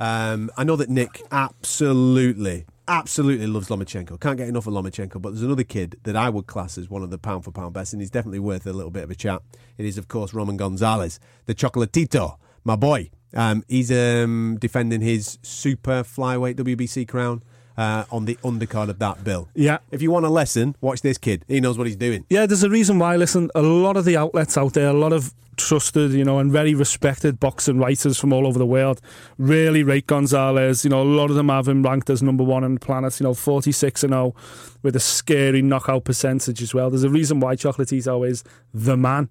[0.00, 4.18] um, I know that Nick absolutely, absolutely loves Lomachenko.
[4.18, 5.20] Can't get enough of Lomachenko.
[5.20, 7.74] But there's another kid that I would class as one of the pound for pound
[7.74, 9.42] best, and he's definitely worth a little bit of a chat.
[9.76, 12.36] It is, of course, Roman Gonzalez, the Chocolatito,
[12.68, 13.10] my boy.
[13.34, 17.42] Um, he's um, defending his super flyweight WBC crown.
[17.76, 19.48] Uh, on the undercard of that bill.
[19.54, 19.78] Yeah.
[19.92, 21.44] If you want a lesson, watch this kid.
[21.46, 22.24] He knows what he's doing.
[22.28, 23.14] Yeah, there's a reason why.
[23.14, 26.50] Listen, a lot of the outlets out there, a lot of trusted, you know, and
[26.50, 29.00] very respected boxing writers from all over the world
[29.38, 30.82] really rate Gonzalez.
[30.82, 33.20] You know, a lot of them have him ranked as number one on the planet.
[33.20, 34.34] You know, 46 and 0
[34.82, 36.90] with a scary knockout percentage as well.
[36.90, 38.42] There's a reason why Chocolatito is
[38.74, 39.28] the man.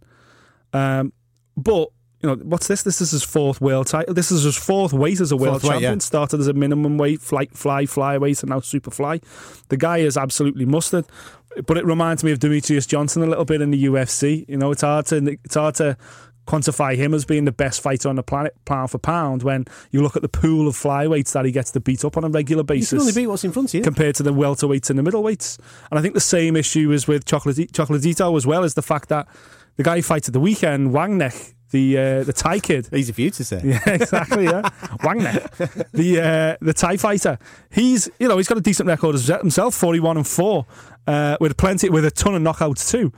[0.72, 1.12] Um,
[1.58, 1.90] but
[2.22, 2.84] you know, what's this?
[2.84, 4.14] This is his fourth world title.
[4.14, 5.94] This is his fourth weight as a world Fourth weight, champion.
[5.94, 6.00] yeah.
[6.00, 9.20] Started as a minimum weight, fly, fly, flyweight, and now super fly.
[9.70, 11.06] The guy is absolutely mustard.
[11.66, 14.46] But it reminds me of Demetrious Johnson a little bit in the UFC.
[14.48, 15.98] You know, it's hard to it's hard to
[16.46, 20.02] quantify him as being the best fighter on the planet, pound for pound, when you
[20.02, 22.62] look at the pool of flyweights that he gets to beat up on a regular
[22.62, 23.82] You basis can only beat what's in front of you.
[23.82, 25.60] compared to the welterweights and the middleweights.
[25.92, 29.10] And I think the same issue is with Chocolati- Chocolatito as well, is the fact
[29.10, 29.28] that
[29.76, 32.90] the guy who fights at the weekend, Wangek, the uh, the Thai kid.
[32.94, 33.62] Easy for you to say.
[33.64, 34.46] Yeah, exactly.
[34.46, 34.62] Yeah,
[35.02, 37.38] Wangek, the uh, the Thai fighter.
[37.70, 40.66] He's you know he's got a decent record as himself, forty one and four,
[41.06, 43.12] uh, with plenty with a ton of knockouts too.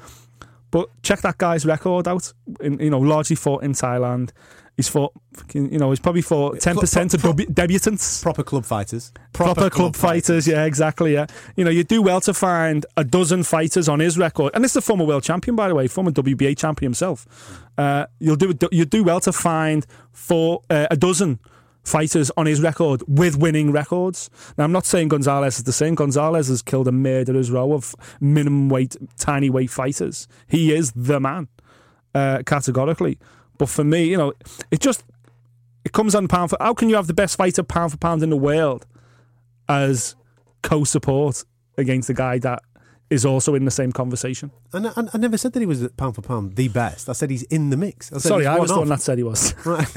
[0.72, 2.32] But check that guy's record out.
[2.62, 4.32] In, you know, largely fought in Thailand.
[4.80, 5.12] He's fought,
[5.54, 9.12] you know, he's probably fought ten percent of debu- debutants Proper club fighters.
[9.34, 10.48] proper, club, fighters.
[10.48, 11.16] Yeah, exactly.
[11.16, 11.26] Yeah,
[11.58, 14.72] you know, you do well to find a dozen fighters on his record, and this
[14.72, 17.28] is a former world champion, by the way, former WBA champion himself.
[17.78, 21.40] Uh, you'll do you do well to find four uh, a dozen
[21.84, 24.30] fighters on his record with winning records.
[24.58, 25.94] Now, I'm not saying Gonzalez is the same.
[25.94, 30.26] Gonzalez has killed a murderer's row of minimum weight, tiny weight fighters.
[30.48, 31.50] He is the man,
[32.16, 33.20] uh, categorically.
[33.60, 34.34] But for me, you know,
[34.72, 35.04] it just
[35.86, 36.58] it comes on pound for.
[36.60, 38.88] How can you have the best fighter pound for pound in the world
[39.68, 40.16] as
[40.64, 41.44] co-support
[41.78, 42.64] against the guy that
[43.10, 44.52] is also in the same conversation.
[44.72, 47.10] And I, I never said that he was pound for pound the best.
[47.10, 48.12] I said he's in the mix.
[48.14, 49.54] I said Sorry, I was the one that said he was.
[49.66, 49.88] Right.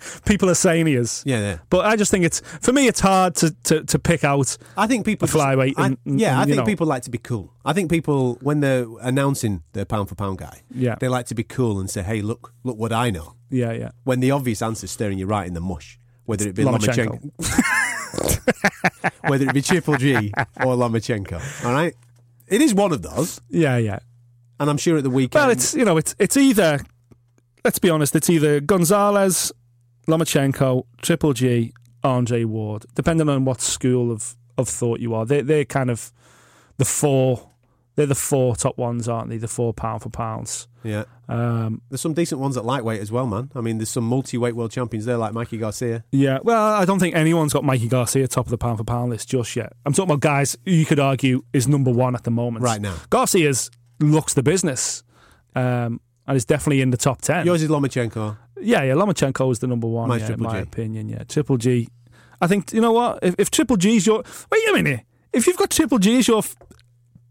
[0.24, 1.22] People are saying he is.
[1.26, 1.58] yeah, yeah.
[1.70, 2.86] But I just think it's for me.
[2.86, 4.56] It's hard to, to, to pick out.
[4.76, 6.64] I think people flyweight I- and- yeah, and, I think know.
[6.64, 7.52] people like to be cool.
[7.64, 10.94] I think people when they're announcing their pound for pound guy, Yeah.
[11.00, 13.90] they like to be cool and say, "Hey, look, look what I know." Yeah, yeah.
[14.04, 17.30] When the obvious answer's staring you right in the mush, whether it be Lomachenko.
[17.38, 20.14] Lomachenko, whether it be Triple G
[20.64, 21.64] or Lomachenko.
[21.64, 21.94] All right,
[22.50, 23.98] it is one of those, Yeah, yeah.
[24.60, 25.40] and I'm sure at the weekend.
[25.42, 26.80] Well, it's you know, it's it's either.
[27.64, 28.14] Let's be honest.
[28.16, 29.52] It's either Gonzalez,
[30.06, 35.26] Lomachenko, Triple G, Andre Ward, depending on what school of, of thought you are.
[35.26, 36.12] They they're kind of
[36.78, 37.47] the four.
[37.98, 39.38] They're the four top ones, aren't they?
[39.38, 40.68] The four pound for pounds.
[40.84, 41.02] yeah.
[41.28, 43.50] Um, There's some decent ones at lightweight as well, man.
[43.56, 46.04] I mean, there's some multi-weight world champions there, like Mikey Garcia.
[46.12, 46.38] yeah.
[46.40, 49.28] Well, I don't think anyone's got Mikey Garcia top of the pound for pound list
[49.28, 49.72] just yet.
[49.84, 52.64] I'm talking about guys you could argue is number one at the moment.
[52.64, 52.94] Right now.
[53.10, 55.02] Garcia's looks the business.
[55.56, 57.44] Um, and is definitely in the top ten.
[57.46, 58.36] Yours is Lomachenko.
[58.60, 60.08] Yeah, yeah, Lomachenko is the number one.
[60.08, 60.58] Mine's yeah, in my G.
[60.58, 61.08] opinion.
[61.08, 61.88] Yeah, Triple G.
[62.40, 63.18] I think you know what?
[63.22, 65.00] If, if Triple G's your wait a minute,
[65.32, 66.42] if you've got Triple G as your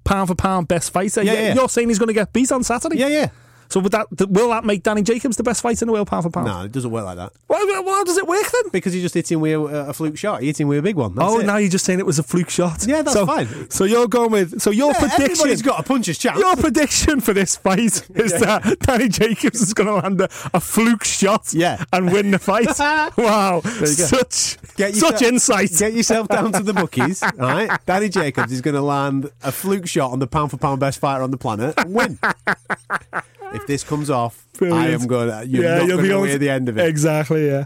[0.07, 1.53] pound for pound best fighter, Yeah, you- yeah.
[1.55, 2.97] you're saying he's going to get beat on Saturday.
[2.97, 3.29] Yeah, yeah.
[3.69, 6.23] So would that will that make Danny Jacobs the best fighter in the world pound
[6.23, 6.47] for pound?
[6.47, 7.33] No, it doesn't work like that.
[7.47, 8.71] Well, well, how does it work then?
[8.71, 10.41] Because he just hitting with a, a fluke shot.
[10.41, 11.15] He hit him with a big one.
[11.15, 11.45] That's oh, it.
[11.45, 12.85] now you're just saying it was a fluke shot.
[12.87, 13.69] Yeah, that's so, fine.
[13.69, 15.23] So you're going with so your Yeah, prediction.
[15.31, 16.39] Everybody's got a puncher's chance.
[16.39, 20.59] Your prediction for this fight is that Danny Jacobs is going to land a, a
[20.59, 21.83] fluke shot Yeah.
[21.91, 22.67] and win the fight.
[23.17, 23.61] wow.
[23.61, 25.71] Such, Get yourself- such insight.
[25.77, 27.69] Get yourself down to the bookies, all right?
[27.85, 30.99] Danny Jacobs is going to land a fluke shot on the pound for pound best
[30.99, 32.19] fighter on the planet and win.
[33.53, 35.29] If this comes off, I am going.
[35.29, 36.87] to You're not you'll going be to able hear the end of it.
[36.87, 37.65] Exactly, yeah.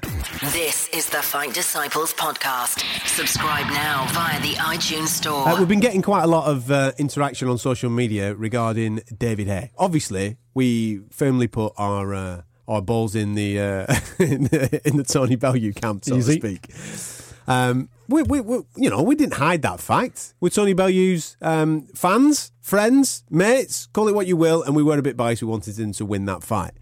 [0.51, 2.83] This is the Fight Disciples podcast.
[3.07, 5.47] Subscribe now via the iTunes Store.
[5.47, 9.47] Uh, we've been getting quite a lot of uh, interaction on social media regarding David
[9.47, 9.71] Haye.
[9.77, 15.03] Obviously, we firmly put our uh, our balls in the, uh, in the in the
[15.03, 16.39] Tony Bellew camp, so Easy.
[16.39, 17.20] to speak.
[17.47, 20.33] Um, we, we, we, you know, we didn't hide that fact.
[20.39, 24.97] We're Tony Bellew's um, fans, friends, mates, call it what you will, and we were
[24.97, 25.41] a bit biased.
[25.41, 26.73] We wanted him to win that fight.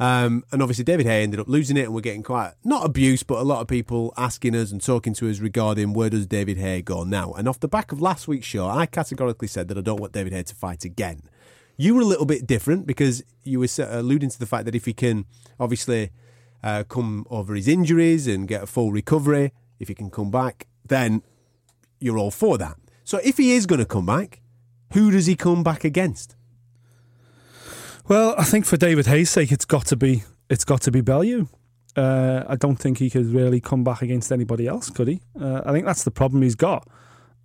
[0.00, 3.22] Um, and obviously, David Haye ended up losing it, and we're getting quite not abuse,
[3.22, 6.56] but a lot of people asking us and talking to us regarding where does David
[6.56, 7.32] Haye go now.
[7.32, 10.12] And off the back of last week's show, I categorically said that I don't want
[10.12, 11.22] David Haye to fight again.
[11.76, 14.84] You were a little bit different because you were alluding to the fact that if
[14.84, 15.26] he can
[15.60, 16.10] obviously
[16.62, 20.66] uh, come over his injuries and get a full recovery, if he can come back,
[20.86, 21.22] then
[22.00, 22.76] you're all for that.
[23.04, 24.40] So if he is going to come back,
[24.92, 26.36] who does he come back against?
[28.06, 31.02] Well, I think for David Haye's sake, it's got to be it's got to be
[31.02, 31.48] Bellew.
[31.94, 35.20] Uh, I don't think he could really come back against anybody else, could he?
[35.38, 36.88] Uh, I think that's the problem he's got.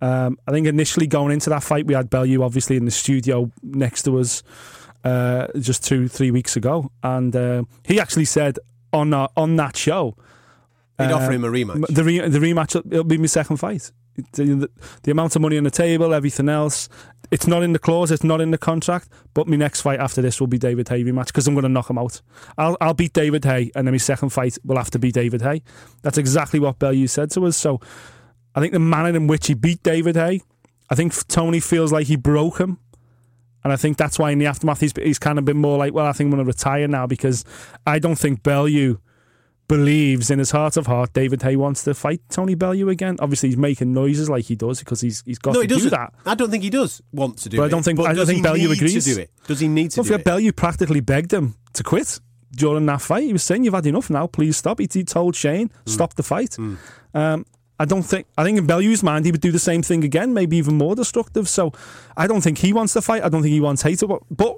[0.00, 3.50] Um, I think initially going into that fight, we had Bellew obviously in the studio
[3.62, 4.42] next to us
[5.02, 8.58] uh, just two, three weeks ago, and uh, he actually said
[8.92, 10.16] on that, on that show
[10.98, 11.86] He'd uh, offer him a rematch.
[11.88, 13.90] the re- the rematch it'll be my second fight.
[14.32, 14.70] The, the,
[15.02, 16.88] the amount of money on the table, everything else,
[17.32, 19.08] it's not in the clause, it's not in the contract.
[19.34, 21.68] But my next fight after this will be David Haye rematch because I'm going to
[21.68, 22.22] knock him out.
[22.56, 25.42] I'll I'll beat David Haye, and then my second fight will have to be David
[25.42, 25.62] Haye.
[26.02, 27.56] That's exactly what Bellew said to us.
[27.56, 27.80] So
[28.54, 30.42] I think the manner in which he beat David Haye,
[30.90, 32.78] I think Tony feels like he broke him.
[33.64, 35.94] And I think that's why in the aftermath he's, he's kind of been more like,
[35.94, 37.46] well, I think I'm going to retire now because
[37.86, 39.00] I don't think Bellew
[39.68, 43.16] believes in his heart of heart David Haye wants to fight Tony Bellew again.
[43.20, 45.90] Obviously, he's making noises like he does because he's he's got no, to he do
[45.90, 46.12] that.
[46.26, 47.66] I don't think he does want to do But it.
[47.66, 49.04] I don't think- I don't think Bellew agrees.
[49.04, 49.30] to do it.
[49.46, 50.24] Does he need to Don't do it?
[50.24, 52.20] Bellew practically begged him to quit
[52.52, 53.24] during that fight.
[53.24, 54.26] He was saying, "You've had enough now.
[54.26, 55.90] Please stop." He, he told Shane, Hmm.
[55.90, 56.56] "Stop the fight."
[57.14, 57.46] Um,
[57.80, 58.26] I don't think.
[58.38, 60.94] I think in Bellew's mind, he would do the same thing again, maybe even more
[60.94, 61.48] destructive.
[61.48, 61.72] So,
[62.16, 63.24] I don't think he wants to fight.
[63.24, 64.20] I don't think he wants Haye to.
[64.30, 64.56] But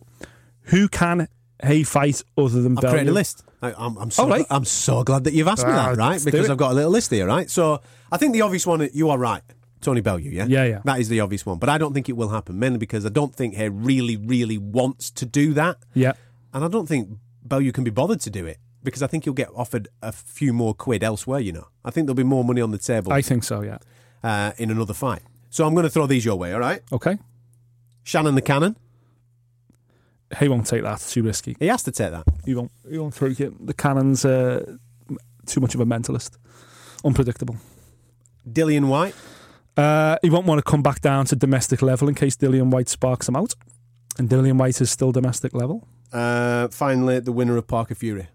[0.64, 1.28] who can
[1.62, 3.44] Haye fight other than I've created a list.
[3.62, 4.44] I, I'm, I'm, so, right.
[4.50, 6.10] I'm so glad that you've asked me Ah, that, right?
[6.12, 6.52] let's do Because it.
[6.52, 7.48] I've got a little list here, right?
[7.50, 7.80] So
[8.12, 9.42] I think the obvious one, you are right.
[9.80, 10.46] Tony Bellew, yeah?
[10.46, 10.80] Yeah, yeah.
[10.84, 11.58] That is the obvious one.
[11.58, 14.58] But I don't think it will happen, mainly because I don't think he really, really
[14.58, 15.76] wants to do that.
[15.94, 16.12] Yeah.
[16.52, 17.08] And I don't think
[17.44, 20.52] Bellew can be bothered to do it because I think he'll get offered a few
[20.52, 21.68] more quid elsewhere, you know.
[21.84, 23.62] I think there'll be more money on the table I think so.
[23.62, 23.78] Yeah.
[24.22, 25.22] uh, in another fight.
[25.50, 26.82] So I'm going to throw these your way, all right?
[26.92, 27.18] Okay.
[28.04, 28.76] Shannon the Cannon,
[30.40, 30.94] He won't take that.
[30.94, 31.56] It's too risky.
[31.58, 32.24] he has to take that.
[32.44, 32.72] He won't.
[32.90, 33.66] He won't take it.
[33.66, 34.76] The Cannon's uh,
[35.46, 36.36] too much of a mentalist.
[37.04, 37.56] Unpredictable.
[38.48, 39.14] Dillian Whyte,
[39.76, 42.88] Uh, he won't want to come back down to domestic level in case Dillian Whyte
[42.88, 43.54] sparks him out.
[44.18, 45.86] And Dillian Whyte is still domestic level.
[46.12, 48.28] uh, finally, the winner of Parker Fury,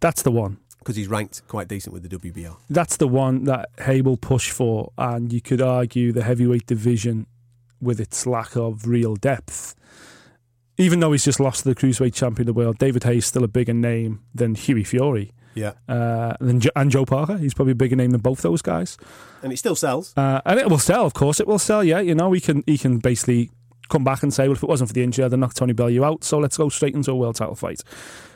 [0.00, 0.58] That's the one.
[0.78, 2.56] because he's ranked quite decent with the WBO.
[2.70, 4.92] That's the one that Haye will push for.
[4.96, 7.26] And you could argue the heavyweight division
[7.80, 9.74] with its lack of real depth.
[10.78, 13.44] Even though he's just lost to the cruiserweight champion of the world, David Haye's still
[13.44, 15.32] a bigger name than Hughie Fury.
[15.54, 15.72] Yeah.
[15.88, 18.98] Uh, jo- and Joe Parker, he's probably a bigger name than both those guys.
[19.42, 20.12] And it still sells.
[20.16, 21.82] Uh, and it will sell, of course, it will sell.
[21.82, 23.50] Yeah, you know, he can he can basically
[23.88, 25.72] come back and say, well, if it wasn't for the injury, I'd have knocked Tony
[25.72, 26.24] Bellew out.
[26.24, 27.82] So let's go straight into a world title fight.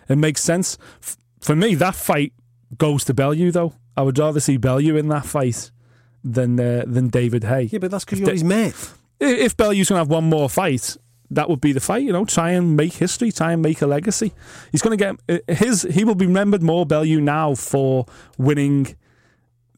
[0.08, 0.78] It makes sense.
[1.02, 2.32] F- for me, that fight
[2.78, 3.74] goes to Bellew, though.
[3.98, 5.70] I would rather see Bellew in that fight
[6.24, 7.68] than uh, than David Haye.
[7.70, 8.92] Yeah, but that's because you're they- his mate.
[9.22, 10.96] If Bellew's going to have one more fight,
[11.30, 12.02] that would be the fight.
[12.02, 14.32] You know, try and make history, try and make a legacy.
[14.72, 15.82] He's going to get uh, his.
[15.82, 18.06] He will be remembered more Bellew now for
[18.38, 18.96] winning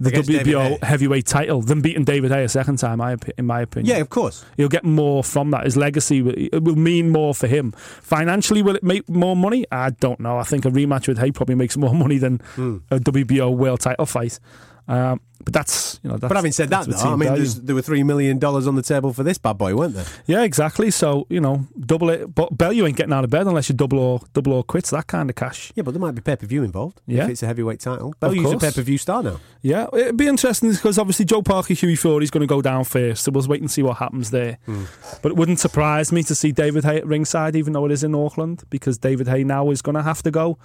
[0.01, 3.01] the Against WBO heavyweight title than beating David Haye a second time.
[3.01, 4.45] I, in my opinion, Yeah, of course.
[4.57, 5.63] He'll get more from that.
[5.65, 7.71] His legacy will, it will mean more for him.
[7.71, 9.65] Financially, will it make more money?
[9.71, 10.39] I don't know.
[10.39, 12.79] I think a rematch with Haye probably makes more money than Hmm.
[12.91, 14.41] a WBO world title fight.
[14.89, 16.17] Um, but that's you know.
[16.17, 18.83] That's, But having said that, though, I mean, there were three million dollars on the
[18.83, 20.07] table for this bad boy, weren't there?
[20.27, 20.91] yeah, exactly.
[20.91, 22.35] So you know, double it.
[22.35, 24.91] But Bell, you ain't getting out of bed unless you double or double or quits
[24.91, 25.73] that kind of cash.
[25.75, 27.01] Yeah, but there might be pay per view involved.
[27.07, 27.25] Yeah.
[27.25, 28.15] if it's a heavyweight title.
[28.21, 29.41] Bellew's a pay per view star now.
[29.63, 33.25] Yeah, it'd be interesting because obviously Joe Parker, Hughie Fury's going to go down first,
[33.25, 34.59] so we'll wait and see what happens there.
[34.67, 34.85] Hmm.
[35.23, 38.05] But it wouldn't surprise me to see David Haye at ringside, even though it is
[38.05, 40.59] in Auckland, because David Haye now is going to have to go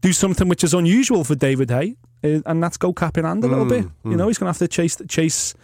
[0.00, 3.44] do something which is unusual for David Haye, uh, and that's go cap in hand
[3.44, 3.84] a little bit.
[4.02, 4.10] Hmm.
[4.10, 5.54] You know, he's going to have to chase chase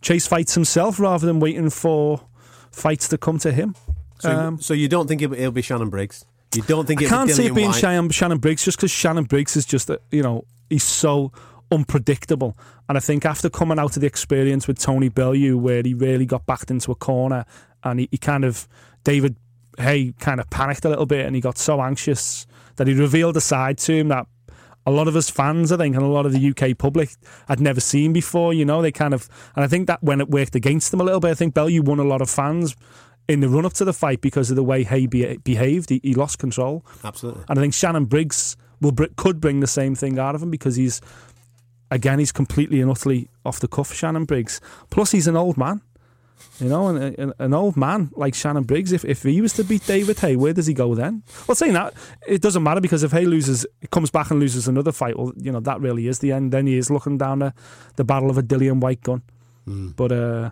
[0.00, 2.22] chase fights himself rather than waiting for
[2.70, 3.74] fights to come to him.
[4.20, 6.24] So, Um, so you don't think it'll, it'll be Shannon Briggs?
[6.54, 7.72] You don't think I it'll can't be see it being?
[7.72, 11.32] Shannon, Shannon Briggs just because Shannon Briggs is just, a, you know, he's so
[11.70, 12.56] unpredictable.
[12.88, 16.26] And I think after coming out of the experience with Tony Bellew, where he really
[16.26, 17.44] got backed into a corner
[17.84, 18.66] and he, he kind of,
[19.04, 19.36] David
[19.78, 22.46] Haye kind of panicked a little bit and he got so anxious
[22.80, 24.26] that he revealed a side to him that
[24.86, 27.10] a lot of us fans, I think, and a lot of the UK public
[27.46, 28.54] had never seen before.
[28.54, 31.04] You know, they kind of, and I think that when it worked against them a
[31.04, 32.74] little bit, I think Bellew won a lot of fans
[33.28, 35.90] in the run up to the fight because of the way Haye be- behaved.
[35.90, 36.82] He, he lost control.
[37.04, 37.44] Absolutely.
[37.50, 40.76] And I think Shannon Briggs will could bring the same thing out of him because
[40.76, 41.02] he's
[41.90, 43.92] again he's completely and utterly off the cuff.
[43.92, 44.58] Shannon Briggs.
[44.88, 45.82] Plus he's an old man.
[46.58, 48.92] You know, an, an, an old man like Shannon Briggs.
[48.92, 51.22] If if he was to beat David Haye, where does he go then?
[51.46, 51.94] Well, saying that
[52.26, 55.50] it doesn't matter because if Haye loses, comes back and loses another fight, well, you
[55.52, 56.52] know that really is the end.
[56.52, 57.54] Then he is looking down the,
[57.96, 59.22] the battle of a Dillian Whyte gun.
[59.66, 60.50] But uh,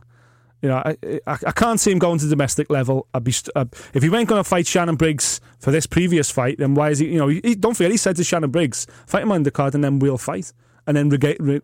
[0.63, 3.07] you know, I, I I can't see him going to domestic level.
[3.13, 3.65] I'd be st- uh,
[3.95, 6.99] if he weren't going to fight Shannon Briggs for this previous fight, then why is
[7.01, 7.07] he?
[7.09, 9.51] You know, he, he- don't forget he said to Shannon Briggs, "Fight him on the
[9.51, 10.53] card, and then we'll fight."
[10.87, 11.61] And then rega- re-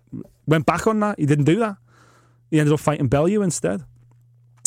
[0.47, 1.19] went back on that.
[1.19, 1.77] He didn't do that.
[2.51, 3.85] He ended up fighting Bellew instead.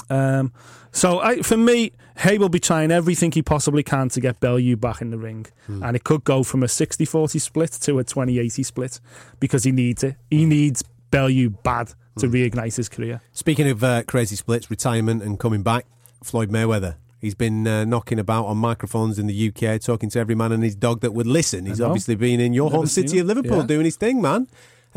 [0.09, 0.51] Um,
[0.91, 4.75] so I, for me, Haye will be trying everything he possibly can to get Bellew
[4.75, 5.45] back in the ring.
[5.67, 8.99] And it could go from a 60-40 split to a 20-80 split
[9.39, 10.15] because he needs it.
[10.31, 13.21] He needs Bellew bad to reignite his career.
[13.31, 15.85] Speaking of uh, crazy splits, retirement, and coming back,
[16.23, 16.95] Floyd Mayweather.
[17.19, 20.63] He's been uh, knocking about on microphones in the UK, talking to every man and
[20.63, 21.65] his dog that would listen.
[21.65, 23.25] He's obviously been in your home city of.
[23.27, 23.65] Liverpool Yeah.
[23.65, 24.47] doing his thing, man.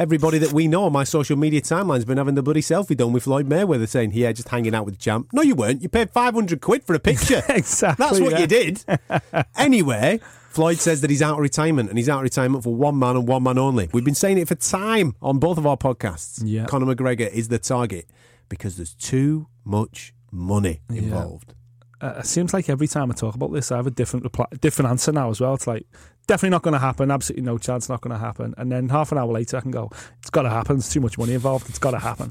[0.00, 3.12] Everybody that we know on my social media timeline's been having the bloody selfie done
[3.12, 5.28] with Floyd Mayweather saying, yeah, just hanging out with the champ.
[5.34, 5.82] No, you weren't.
[5.82, 7.42] You paid 500 quid for a picture.
[7.50, 8.82] Exactly, That's what you did.
[9.58, 12.98] anyway, Floyd says that he's out of retirement and he's out of retirement for one
[12.98, 13.90] man and one man only.
[13.92, 16.40] We've been saying it for time on both of our podcasts.
[16.42, 16.64] Yeah.
[16.64, 18.06] Conor McGregor is the target
[18.48, 21.52] because there's too much money involved.
[22.00, 24.46] Uh, it seems like every time I talk about this, I have a different reply,
[24.60, 25.54] different answer now as well.
[25.54, 25.86] It's like
[26.26, 28.54] definitely not going to happen, absolutely no chance, not going to happen.
[28.56, 29.90] And then half an hour later, I can go,
[30.20, 30.76] it's got to happen.
[30.76, 31.68] There's too much money involved.
[31.68, 32.30] It's got to happen.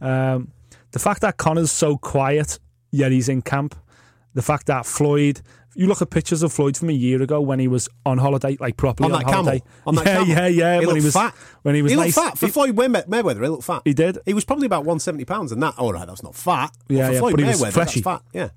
[0.00, 0.52] Um,
[0.92, 2.58] the fact that Conor's so quiet,
[2.92, 3.74] yet he's in camp.
[4.34, 5.40] The fact that Floyd,
[5.74, 8.56] you look at pictures of Floyd from a year ago when he was on holiday,
[8.60, 9.44] like properly On on, that camel.
[9.44, 9.64] holiday.
[9.86, 10.28] On that yeah, camel.
[10.28, 10.80] yeah, yeah.
[10.80, 11.34] He when he was fat.
[11.62, 12.16] when he was he nice.
[12.16, 12.38] looked fat.
[12.38, 13.82] For He- Floyd May- Mayweather, he looked fat.
[13.84, 14.18] He did.
[14.24, 16.70] He was probably about 170 pounds, and that, all right, that's not fat.
[16.88, 18.00] Yeah, for yeah, Floyd but he was Mayweather, fleshy.
[18.00, 18.22] that's fat.
[18.32, 18.48] Yeah.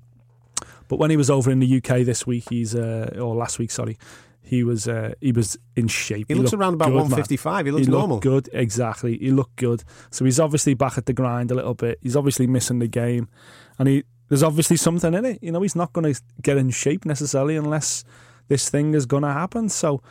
[0.92, 3.70] But when he was over in the UK this week, he's uh, or last week,
[3.70, 3.96] sorry,
[4.42, 6.26] he was uh, he was in shape.
[6.28, 7.04] He looks around about good, man.
[7.04, 7.64] 155.
[7.64, 8.18] He looks looked normal.
[8.18, 9.16] good, exactly.
[9.16, 9.84] He looked good.
[10.10, 11.96] So he's obviously back at the grind a little bit.
[12.02, 13.30] He's obviously missing the game,
[13.78, 15.38] and he there's obviously something in it.
[15.40, 18.04] You know, he's not going to get in shape necessarily unless
[18.48, 19.70] this thing is going to happen.
[19.70, 20.02] So.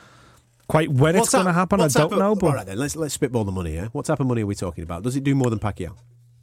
[0.67, 2.34] Quite when it's going to happen, I don't of- know.
[2.34, 3.75] But all right, then let's let's spitball the money.
[3.75, 5.03] Yeah, what type of money are we talking about?
[5.03, 5.95] Does it do more than Pacquiao?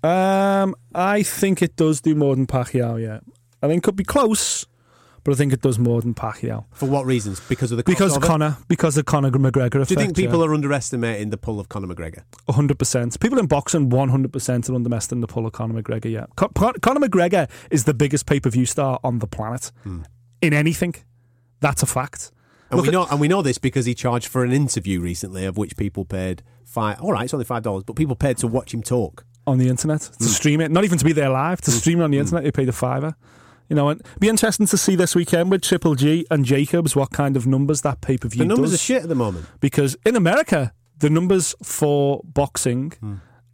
[0.05, 3.03] Um, I think it does do more than Pacquiao.
[3.03, 3.21] Yeah,
[3.63, 4.67] I think it could be close,
[5.25, 7.41] but I think it does more than Pacquiao For what reasons?
[7.41, 8.23] Because of the because of?
[8.23, 9.87] Conor, because of Conor McGregor.
[9.87, 10.47] Do you think people yeah.
[10.47, 12.23] are underestimating the pull of Conor McGregor?
[12.49, 13.19] hundred percent?
[13.21, 16.11] People in boxing, one hundred percent are underestimating the pull of Conor McGregor.
[16.11, 19.71] Yeah, Con- Con- Conor McGregor is the biggest pay per view star on the planet
[19.83, 20.03] hmm.
[20.41, 20.95] in anything.
[21.61, 22.31] That's a fact.
[22.71, 25.01] And Look we at- know, and we know this because he charged for an interview
[25.01, 27.01] recently, of which people paid five.
[27.01, 29.25] All right, it's only five dollars, but people paid to watch him talk.
[29.47, 30.25] on the internet to hmm.
[30.25, 30.71] stream it.
[30.71, 31.77] Not even to be there live, to hmm.
[31.77, 33.15] stream it on the internet, you paid a fiver.
[33.69, 36.97] You know, and it'd be interesting to see this weekend with Triple G and Jacobs
[36.97, 38.81] what kind of numbers that pay per view The numbers does.
[38.81, 39.47] are shit at the moment.
[39.61, 42.93] because in America, the numbers for boxing,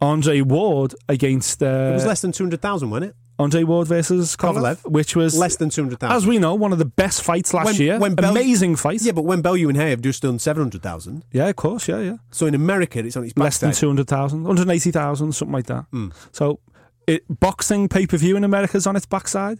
[0.01, 1.65] Andre Ward against uh.
[1.65, 3.15] It was less than 200,000, wasn't it?
[3.37, 4.89] Andre Ward versus Kovalev, Kovalev.
[4.91, 6.15] which was Less than 200,000.
[6.15, 7.99] as we know, one of the best fights last When- year.
[7.99, 9.01] when Bel- Amazing fight.
[9.01, 11.89] Yeah, but when Bellew and Haye have just done 700,000, Yeah, of course.
[11.89, 12.17] Yeah, yeah.
[12.31, 13.81] so in America it's on its Less than backside.
[13.81, 15.83] 200,000, 180,000, something like that.
[15.91, 16.07] Hmm.
[16.31, 16.59] So
[17.07, 19.59] it, boxing pay per view in America is on its backside.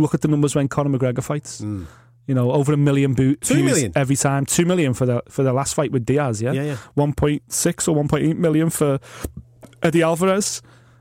[0.00, 1.60] Look at the numbers when Conor McGregor fights.
[1.60, 1.86] Mm.
[2.26, 3.48] You know, over a million boots.
[3.48, 3.92] Two million?
[3.94, 4.46] every time.
[4.46, 6.42] Two million for the for the last fight with Diaz.
[6.42, 6.76] Yeah, Yeah, yeah.
[6.94, 8.98] One point six or one point eight million for
[9.82, 10.60] Eddie Alvarez.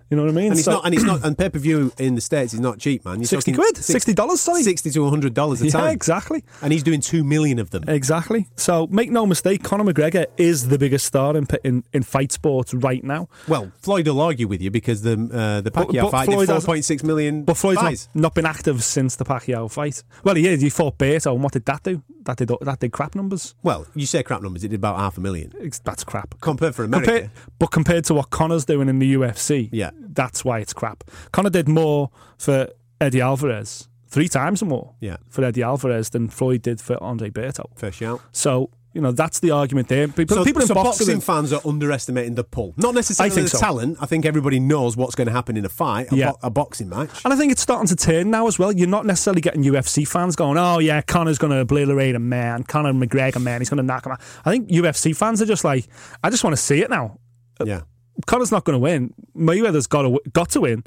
[0.09, 0.45] You know what I mean?
[0.51, 2.59] And it's So- not, and it's not, and pay per view in the states is
[2.59, 3.19] not cheap, man.
[3.19, 4.61] You're 60 talking quid, six- 60 dollars, sorry.
[4.63, 6.43] sixty to hundred dollars a yeah, time, exactly.
[6.61, 7.83] and he's doing two million of them.
[7.87, 8.47] Exactly.
[8.55, 12.73] So make no mistake, Conor McGregor is the biggest star in in, in fight sports
[12.73, 13.29] right now.
[13.47, 16.53] Well, Floyd will argue with you because the uh, the Pacquiao but fight Floyd did
[16.53, 17.43] four point six million.
[17.43, 17.81] But Floyd's
[18.13, 20.03] not, not been active since the Pacquiao fight.
[20.23, 20.61] Well, he is.
[20.61, 22.03] He fought Berto, and what did that do?
[22.25, 23.55] That did that did crap numbers.
[23.63, 24.63] Well, you say crap numbers.
[24.63, 26.35] It did about half a million It's, that's crap.
[26.41, 27.11] compared for America.
[27.11, 29.91] Compared, but compared to what Conor's doing in the UFC, Yeah.
[29.99, 31.03] That's why it's crap.
[31.31, 32.69] Conor did more for
[33.01, 35.17] Eddie Alvarez, three times more Yeah.
[35.29, 37.65] for Eddie Alvarez than Floyd did for Andre Berto.
[37.75, 38.21] Fair shout.
[38.31, 40.07] So you know that's the argument there.
[40.07, 42.73] People, So, people in so boxing, boxing fans are underestimating the pull.
[42.77, 43.59] Not necessarily I think the so.
[43.59, 43.97] talent.
[43.99, 46.31] I think everybody knows what's going to happen in a fight, a, Yeah.
[46.31, 47.09] bo- a boxing match.
[47.25, 48.71] And I think it's starting to turn now as well.
[48.71, 52.63] You're not necessarily getting UFC fans going, oh, yeah, Conor's going to obliterate him, man.
[52.63, 53.59] Conor McGregor, man.
[53.59, 54.21] He's going to knock him out.
[54.45, 55.89] I think UFC fans are just like,
[56.23, 57.19] I just want to see it now.
[57.59, 57.81] Uh, yeah.
[58.25, 59.13] Conor's not going to win.
[59.35, 60.83] Mayweather's got to, got to win.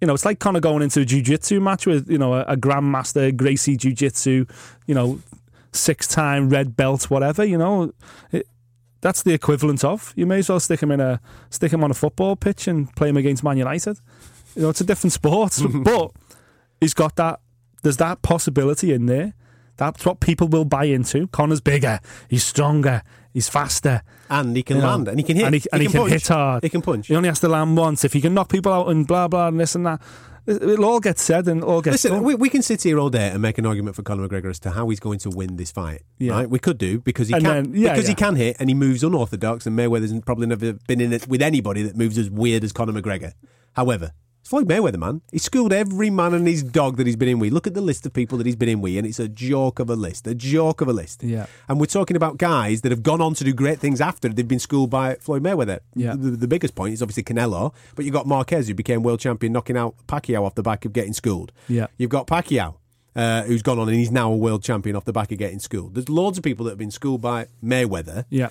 [0.00, 2.56] You know, it's like Conor going into a jiu-jitsu match with, you know, a, a
[2.56, 4.46] grandmaster, Gracie jiu-jitsu,
[4.86, 5.20] you know,
[5.72, 7.92] six-time red belt, whatever, you know.
[8.32, 8.46] It,
[9.04, 10.14] that's the equivalent of.
[10.16, 12.90] You may as well stick him in a stick him on a football pitch and
[12.96, 14.00] play him against Man United.
[14.56, 16.12] You know, it's a different sport, but
[16.80, 17.40] he's got that.
[17.82, 19.34] There's that possibility in there.
[19.76, 21.26] That's what people will buy into.
[21.28, 22.00] Conor's bigger,
[22.30, 23.02] he's stronger,
[23.34, 25.44] he's faster, And he can you know, land and he can hit.
[25.44, 26.12] and he, and he can, punch.
[26.12, 26.62] hit hard.
[26.62, 27.08] He can punch.
[27.08, 28.02] He only has to land once.
[28.04, 30.00] If he can knock people out and blah blah and this and that,
[30.46, 33.10] it- it'll all get said and all get Listen, we, we can sit here all
[33.10, 35.56] day and make an argument for Conor McGregor as to how he's going to win
[35.56, 36.02] this fight.
[36.18, 36.32] Yeah.
[36.32, 36.48] Right?
[36.48, 38.74] We could do because he And can then- yeah, because he can hit and he
[38.74, 42.62] moves unorthodox and Mayweather's probably never been in it with anybody that moves as weird
[42.62, 43.32] as Conor McGregor.
[43.72, 44.12] However,
[44.44, 45.22] Floyd Mayweather, man.
[45.32, 47.54] He schooled every man and his dog that he's been in with.
[47.54, 49.78] Look at the list of people that he's been in with, and it's a joke
[49.78, 50.26] of a list.
[50.26, 51.22] A joke of a list.
[51.22, 51.46] Yeah.
[51.66, 54.46] And we're talking about guys that have gone on to do great things after they've
[54.46, 55.80] been schooled by Floyd Mayweather.
[55.94, 56.14] Yeah.
[56.14, 59.50] The, the biggest point is obviously Canelo, but you've got Marquez, who became world champion,
[59.54, 61.50] knocking out Pacquiao off the back of getting schooled.
[61.66, 61.86] Yeah.
[61.96, 62.74] You've got Pacquiao,
[63.16, 65.58] uh, who's gone on and he's now a world champion off the back of getting
[65.58, 65.94] schooled.
[65.94, 68.50] There's loads of people that have been schooled by Mayweather yeah,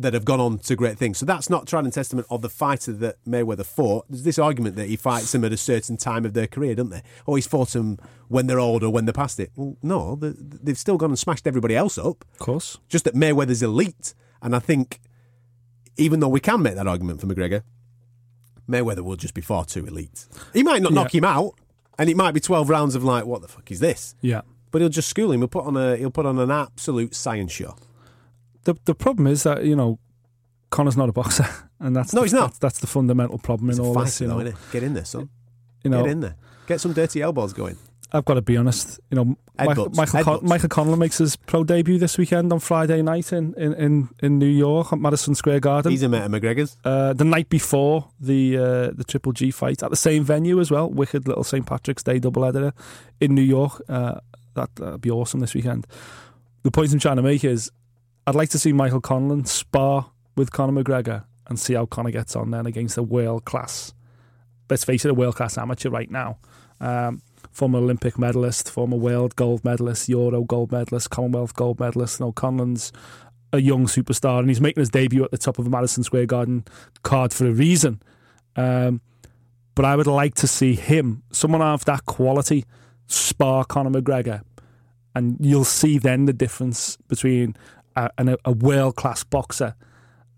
[0.00, 1.18] that have gone on to great things.
[1.18, 4.06] So that's not trying and testament of the fighter that Mayweather fought.
[4.08, 6.88] There's this argument that he fights them at a certain time of their career, don't
[6.90, 7.02] they?
[7.26, 7.98] Or he's fought them
[8.28, 9.50] when they're older, when they're past it.
[9.56, 12.24] Well, no, they- they've still gone and smashed everybody else up.
[12.32, 12.78] of course.
[12.88, 14.14] Just that Mayweather's elite.
[14.42, 15.00] And I think,
[15.96, 17.62] even though we can make that argument for McGregor,
[18.68, 20.26] Mayweather will just be far too elite.
[20.54, 21.02] He might not Yeah.
[21.02, 21.54] knock him out,
[21.98, 24.14] and it might be 12 rounds of like, what the fuck is this?
[24.22, 24.42] Yeah.
[24.70, 25.40] But he'll just school him.
[25.40, 27.74] He'll put on a he'll put on an absolute science show.
[28.64, 29.98] The the problem is that you know
[30.70, 31.46] Conor's not a boxer,
[31.80, 32.46] and that's No, the, he's not.
[32.48, 34.20] That's, that's the fundamental problem He's in all fighter, this.
[34.20, 34.72] You though, know, innit?
[34.72, 35.28] Get in there, son.
[35.82, 36.36] you know, Get in there.
[36.66, 37.76] Get some dirty elbows going.
[38.12, 38.98] I've got to be honest.
[39.10, 39.88] You know, Michael.
[39.90, 43.72] Michael, Con- Michael Conlon makes his pro debut this weekend on Friday night in, in,
[43.74, 45.92] in, in New York at Madison Square Garden.
[45.92, 46.76] He's of McGregor's.
[46.84, 50.72] uh, the night before the uh, the Triple G fight at the same venue as
[50.72, 52.72] well, wicked little St Patrick's Day double header
[53.20, 53.80] in New York.
[53.88, 54.18] Uh,
[54.54, 55.86] that that'd be awesome this weekend.
[56.64, 57.70] The point I'm trying to make is,
[58.30, 62.36] I'd like to see Michael Conlon spar with Conor McGregor and see how Conor gets
[62.36, 63.92] on then against a world class.
[64.70, 66.38] Let's face it, a world class amateur right now.
[66.80, 72.20] Um, former Olympic medalist, former world gold medalist, Euro gold medalist, Commonwealth gold medalist.
[72.20, 72.92] No, Conlon's
[73.52, 76.26] a young superstar and he's making his debut at the top of a Madison Square
[76.26, 76.64] Garden
[77.02, 78.00] card for a reason.
[78.54, 79.00] Um,
[79.74, 82.64] but I would like to see him, someone of that quality,
[83.08, 84.42] spar Conor McGregor,
[85.16, 87.56] and you'll see then the difference between
[88.06, 89.74] a, an- a world class boxer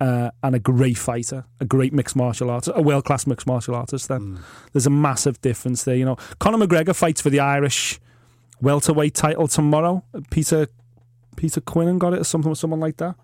[0.01, 3.75] uh, and a great fighter, a great mixed martial artist, a world class mixed martial
[3.75, 4.09] artist.
[4.09, 4.41] Then
[4.73, 5.95] there's a massive difference there.
[5.95, 8.01] You know, Conor McGregor fights for the Irish
[8.61, 10.05] welterweight title tomorrow.
[10.31, 10.67] Peter
[11.37, 13.15] Peter Quinnan got it or something, someone like that.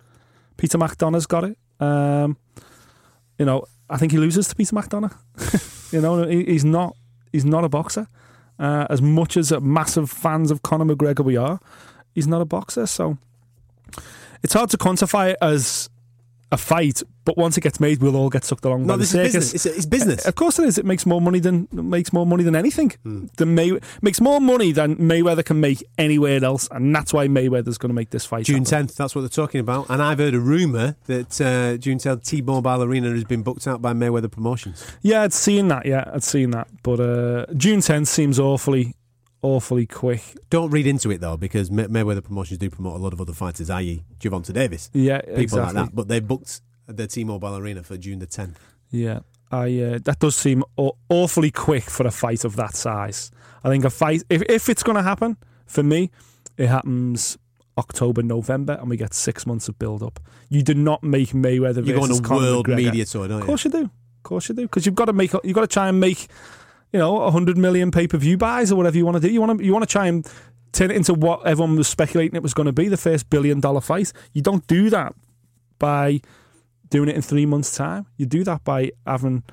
[0.57, 1.59] Peter McDonagh's got it.
[1.81, 2.37] Um,
[3.39, 5.13] you know, I think he loses to Peter McDonagh.
[5.93, 6.97] you know, he, he's not
[7.33, 8.07] he's not a boxer.
[8.59, 11.61] Uh, as much as massive fans of Conor McGregor we are,
[12.15, 12.87] he's not a boxer.
[12.87, 13.19] So
[14.43, 15.89] it's hard to quantify it as
[16.51, 19.05] a fight, but once it gets made, we'll all get sucked along No, by the
[19.05, 19.35] circus.
[19.35, 19.67] business.
[19.67, 20.25] It's, it's business.
[20.25, 20.79] Of course it is.
[20.79, 22.93] It makes more money than makes more money than anything.
[23.03, 23.27] Hmm.
[23.37, 27.77] The May makes more money than Mayweather can make anywhere else, and that's why Mayweather's
[27.77, 28.47] going to make this fight.
[28.47, 29.91] June 10th, that's what they're talking about.
[29.91, 33.67] And I've heard a rumour that uh, June 10th, T Mobile Arena has been booked
[33.67, 34.87] out by Mayweather Promotions.
[35.03, 35.85] Yeah, I'd seen that.
[35.85, 36.69] Yeah, I'd seen that.
[36.83, 38.95] But uh, June 10th seems awfully,
[39.43, 40.23] awfully quick.
[40.51, 43.33] Don't read into it, though, because May- Mayweather Promotions do promote a lot of other
[43.33, 44.91] fighters, i.e., Gervonta Davis.
[44.93, 45.75] Yeah, People exactly.
[45.75, 45.95] like that.
[45.95, 48.57] But they booked the T Mobile Arena for June the 10th.
[48.91, 49.21] Yeah,
[49.53, 53.31] I uh, that does seem aw- awfully quick for a fight of that size.
[53.63, 55.37] I think a fight, if if it's going to happen
[55.67, 56.11] for me,
[56.57, 57.37] it happens
[57.77, 60.19] October, November, and we get six months of build up.
[60.49, 61.87] You do not make Mayweather.
[61.87, 62.77] You're going to Conor world McGregor.
[62.77, 63.83] media tour, don't Of course you do.
[63.83, 64.63] Of course you do.
[64.63, 65.33] Because you've got to make.
[65.45, 66.29] You've got to try and make.
[66.93, 69.33] You know, a hundred million pay per view buys or whatever you want to do.
[69.33, 69.65] You want to.
[69.65, 70.27] You want to try and
[70.73, 73.61] turn it into what everyone was speculating it was going to be the first billion
[73.61, 74.13] dollar fight.
[74.33, 75.15] You don't do that
[75.79, 76.21] by
[76.91, 78.07] doing it in three months' time.
[78.17, 79.45] You do that by having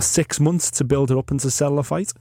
[0.00, 2.12] six months to build it up and to sell the fight.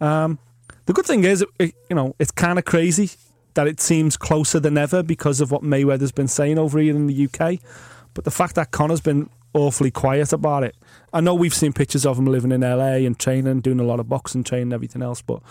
[0.00, 0.38] Um,
[0.86, 3.10] the good thing is, it, you know, it's kind of crazy
[3.54, 7.06] that it seems closer than ever because of what Mayweather's been saying over here in
[7.06, 7.58] the UK.
[8.14, 10.76] But the fact that Conor's been awfully quiet about it.
[11.12, 14.00] I know we've seen pictures of him living in LA and training, doing a lot
[14.00, 15.42] of boxing training and everything else, but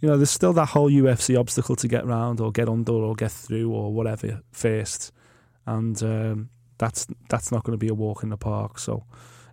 [0.00, 3.14] you know, there's still that whole UFC obstacle to get round or get under or
[3.14, 5.12] get through or whatever first,
[5.66, 8.78] and um, that's that's not going to be a walk in the park.
[8.78, 9.04] So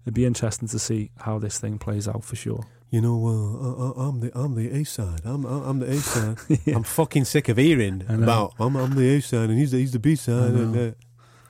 [0.04, 2.64] it'd be interesting to see how this thing plays out for sure.
[2.92, 5.22] You know, uh, uh, I'm the I'm the A side.
[5.26, 6.38] I'm I'm the A side.
[6.68, 9.80] I'm fucking sick of hearing I about I'm I'm the A side and he's the,
[9.80, 10.52] he's the B side.
[10.52, 10.96] And, uh,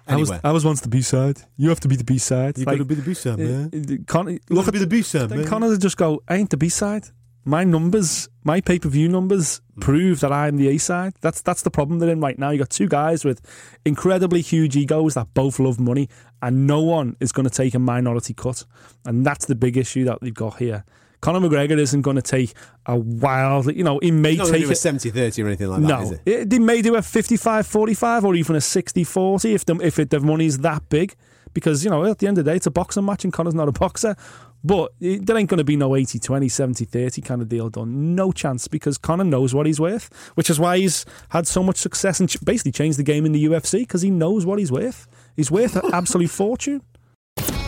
[0.08, 1.38] I was I was once the B side.
[1.58, 2.58] You have to be the B side.
[2.58, 3.70] you got to be the B side, eh, man.
[3.74, 5.48] Eh, Con- You look gotta at be the B side, Then man.
[5.48, 7.08] Conor just go, I ain't the B side.
[7.48, 9.82] My numbers, my pay per view numbers mm.
[9.82, 11.14] prove that I'm the A side.
[11.22, 12.50] That's that's the problem they're in right now.
[12.50, 13.40] You got two guys with
[13.86, 16.10] incredibly huge egos that both love money,
[16.42, 18.66] and no one is going to take a minority cut.
[19.06, 20.86] And that's the big issue that they've got here.
[21.26, 22.54] Conor McGregor isn't going to take
[22.86, 24.76] a wild, you know, he may He's not take do a it.
[24.76, 26.22] 70 30 or anything like that, is No, it?
[26.28, 30.20] it, they may do a 55-45 or even a 60-40 if the if it, the
[30.20, 31.16] money's that big,
[31.54, 33.56] because you know at the end of the day it's a boxing match and Conor's
[33.56, 34.16] not a boxer.
[34.64, 38.16] But it, there ain't going to be no 80-20, 70-30 kind of deal done.
[38.16, 41.78] No chance because Conor knows what he's worth, which is why he's had so much
[41.78, 44.72] success and ch- basically changed the game in the UFC because he knows what he's
[44.72, 45.08] worth.
[45.36, 46.82] He's worth an absolute fortune.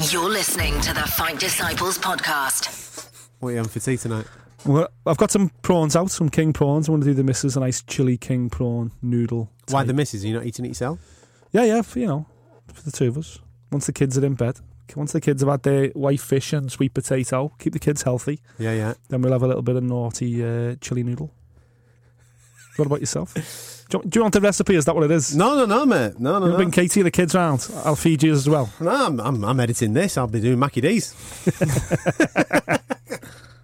[0.10, 2.87] You're listening to the Fight Disciples podcast.
[3.40, 4.26] What are you having for tea tonight?
[4.66, 6.88] Well, I've got some prawns out, some king prawns.
[6.90, 9.52] I want to do the missus a nice chili king prawn noodle.
[9.70, 9.88] Why type.
[9.88, 10.24] the missus?
[10.24, 11.00] Are you not eating it yourself?
[11.52, 12.26] Yeah, yeah, for, you know,
[12.74, 13.40] for the two of us.
[13.72, 14.60] Once the kids are in bed,
[14.96, 18.40] once the kids have had their white fish and sweet potato, keep the kids healthy,
[18.58, 18.94] Yeah, yeah.
[19.10, 21.32] then we'll have a little bit of naughty uh, chili noodle.
[22.78, 23.34] What about yourself?
[23.90, 24.76] Do you, do you want the recipe?
[24.76, 25.34] Is that what it is?
[25.34, 26.20] No, no, no, mate.
[26.20, 26.56] No, no, no.
[26.58, 27.66] Bring Katie and the kids round.
[27.86, 28.70] I'll feed you as well.
[28.82, 30.18] No, I'm, I'm, I'm editing this.
[30.18, 31.14] I'll be doing Mackie D's.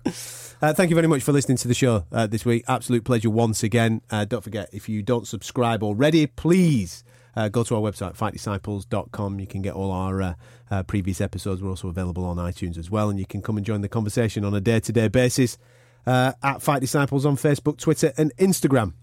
[0.05, 2.63] uh, thank you very much for listening to the show uh, this week.
[2.67, 4.01] Absolute pleasure once again.
[4.09, 7.03] Uh, don't forget, if you don't subscribe already, please
[7.35, 9.39] uh, go to our website, fightdisciples.com.
[9.39, 10.33] You can get all our uh,
[10.69, 11.61] uh, previous episodes.
[11.61, 14.45] We're also available on iTunes as well, and you can come and join the conversation
[14.45, 15.57] on a day to day basis
[16.05, 18.93] at Fight Disciples on Facebook, Twitter, and Instagram.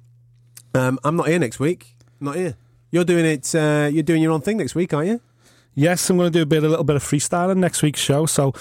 [0.75, 1.97] Um, I'm not here next week.
[2.21, 2.57] Not here.
[2.91, 3.53] You're doing it.
[3.55, 5.21] You're doing your own thing next week, aren't you?
[5.75, 8.27] Yes, I'm going to do a bit, a little bit of freestyling next week's show.
[8.27, 8.53] So,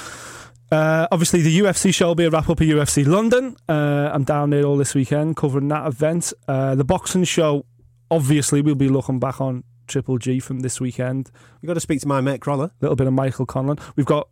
[0.71, 3.55] uh, obviously, the UFC show will be a wrap up of UFC London.
[3.67, 6.31] Uh, I'm down there all this weekend covering that event.
[6.47, 7.65] Uh, the boxing show,
[8.11, 11.31] obviously, we'll be looking back on Triple G from this weekend.
[11.61, 12.65] You got to speak to my mate Crolla.
[12.65, 13.79] A little bit of Michael Conlon.
[13.95, 14.27] We've got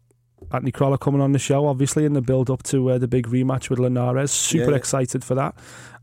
[0.52, 3.28] Anthony Crolla coming on the show, obviously, in the build up to uh, the big
[3.28, 4.32] rematch with Linares.
[4.32, 4.78] Super Yeah.
[4.78, 5.56] excited for that.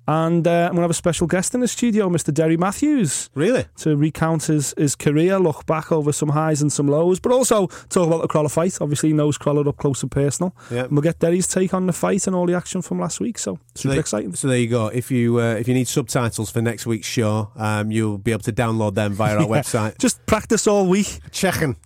[0.06, 2.32] And uh, I'm going to have a special guest in the studio, Mr.
[2.32, 3.64] Derry Matthews Really?
[3.78, 7.68] to recount his, his career, look back over some highs and some lows, but also
[7.88, 8.76] talk about the Crolla fight.
[8.80, 10.54] Obviously, he knows Crolla up close and personal.
[10.70, 10.84] Yeah.
[10.84, 13.38] And we'll get Derry's take on the fight and all the action from last week.
[13.38, 14.34] So, super there, exciting.
[14.34, 14.88] So there you go.
[14.88, 18.42] If you uh, if you need subtitles for next week's show, um, you'll be able
[18.42, 19.96] to download them via our website.
[19.98, 21.20] Just practice all week.
[21.30, 21.76] Checking.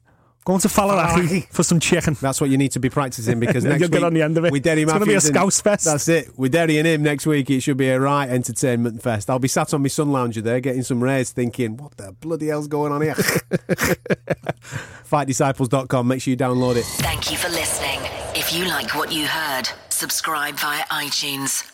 [0.49, 2.17] Going to Faliraki for some chicken.
[2.19, 4.39] That's what you need to be practicing because next You'll week get on the end
[4.39, 4.53] of it.
[4.53, 5.85] with Derry It's gonna be a Matthews Scouse fest.
[5.85, 6.39] That's it.
[6.39, 9.29] With Derry and him next week, it should be a right entertainment fest.
[9.29, 12.47] I'll be sat on my sun lounger there, getting some rays, thinking, "What the bloody
[12.47, 13.13] hell's going on here?"
[15.05, 16.09] FightDisciples.com.
[16.09, 16.87] Make sure you download it.
[16.87, 18.01] Thank you for listening.
[18.35, 21.71] If you like what you heard, subscribe via iTunes.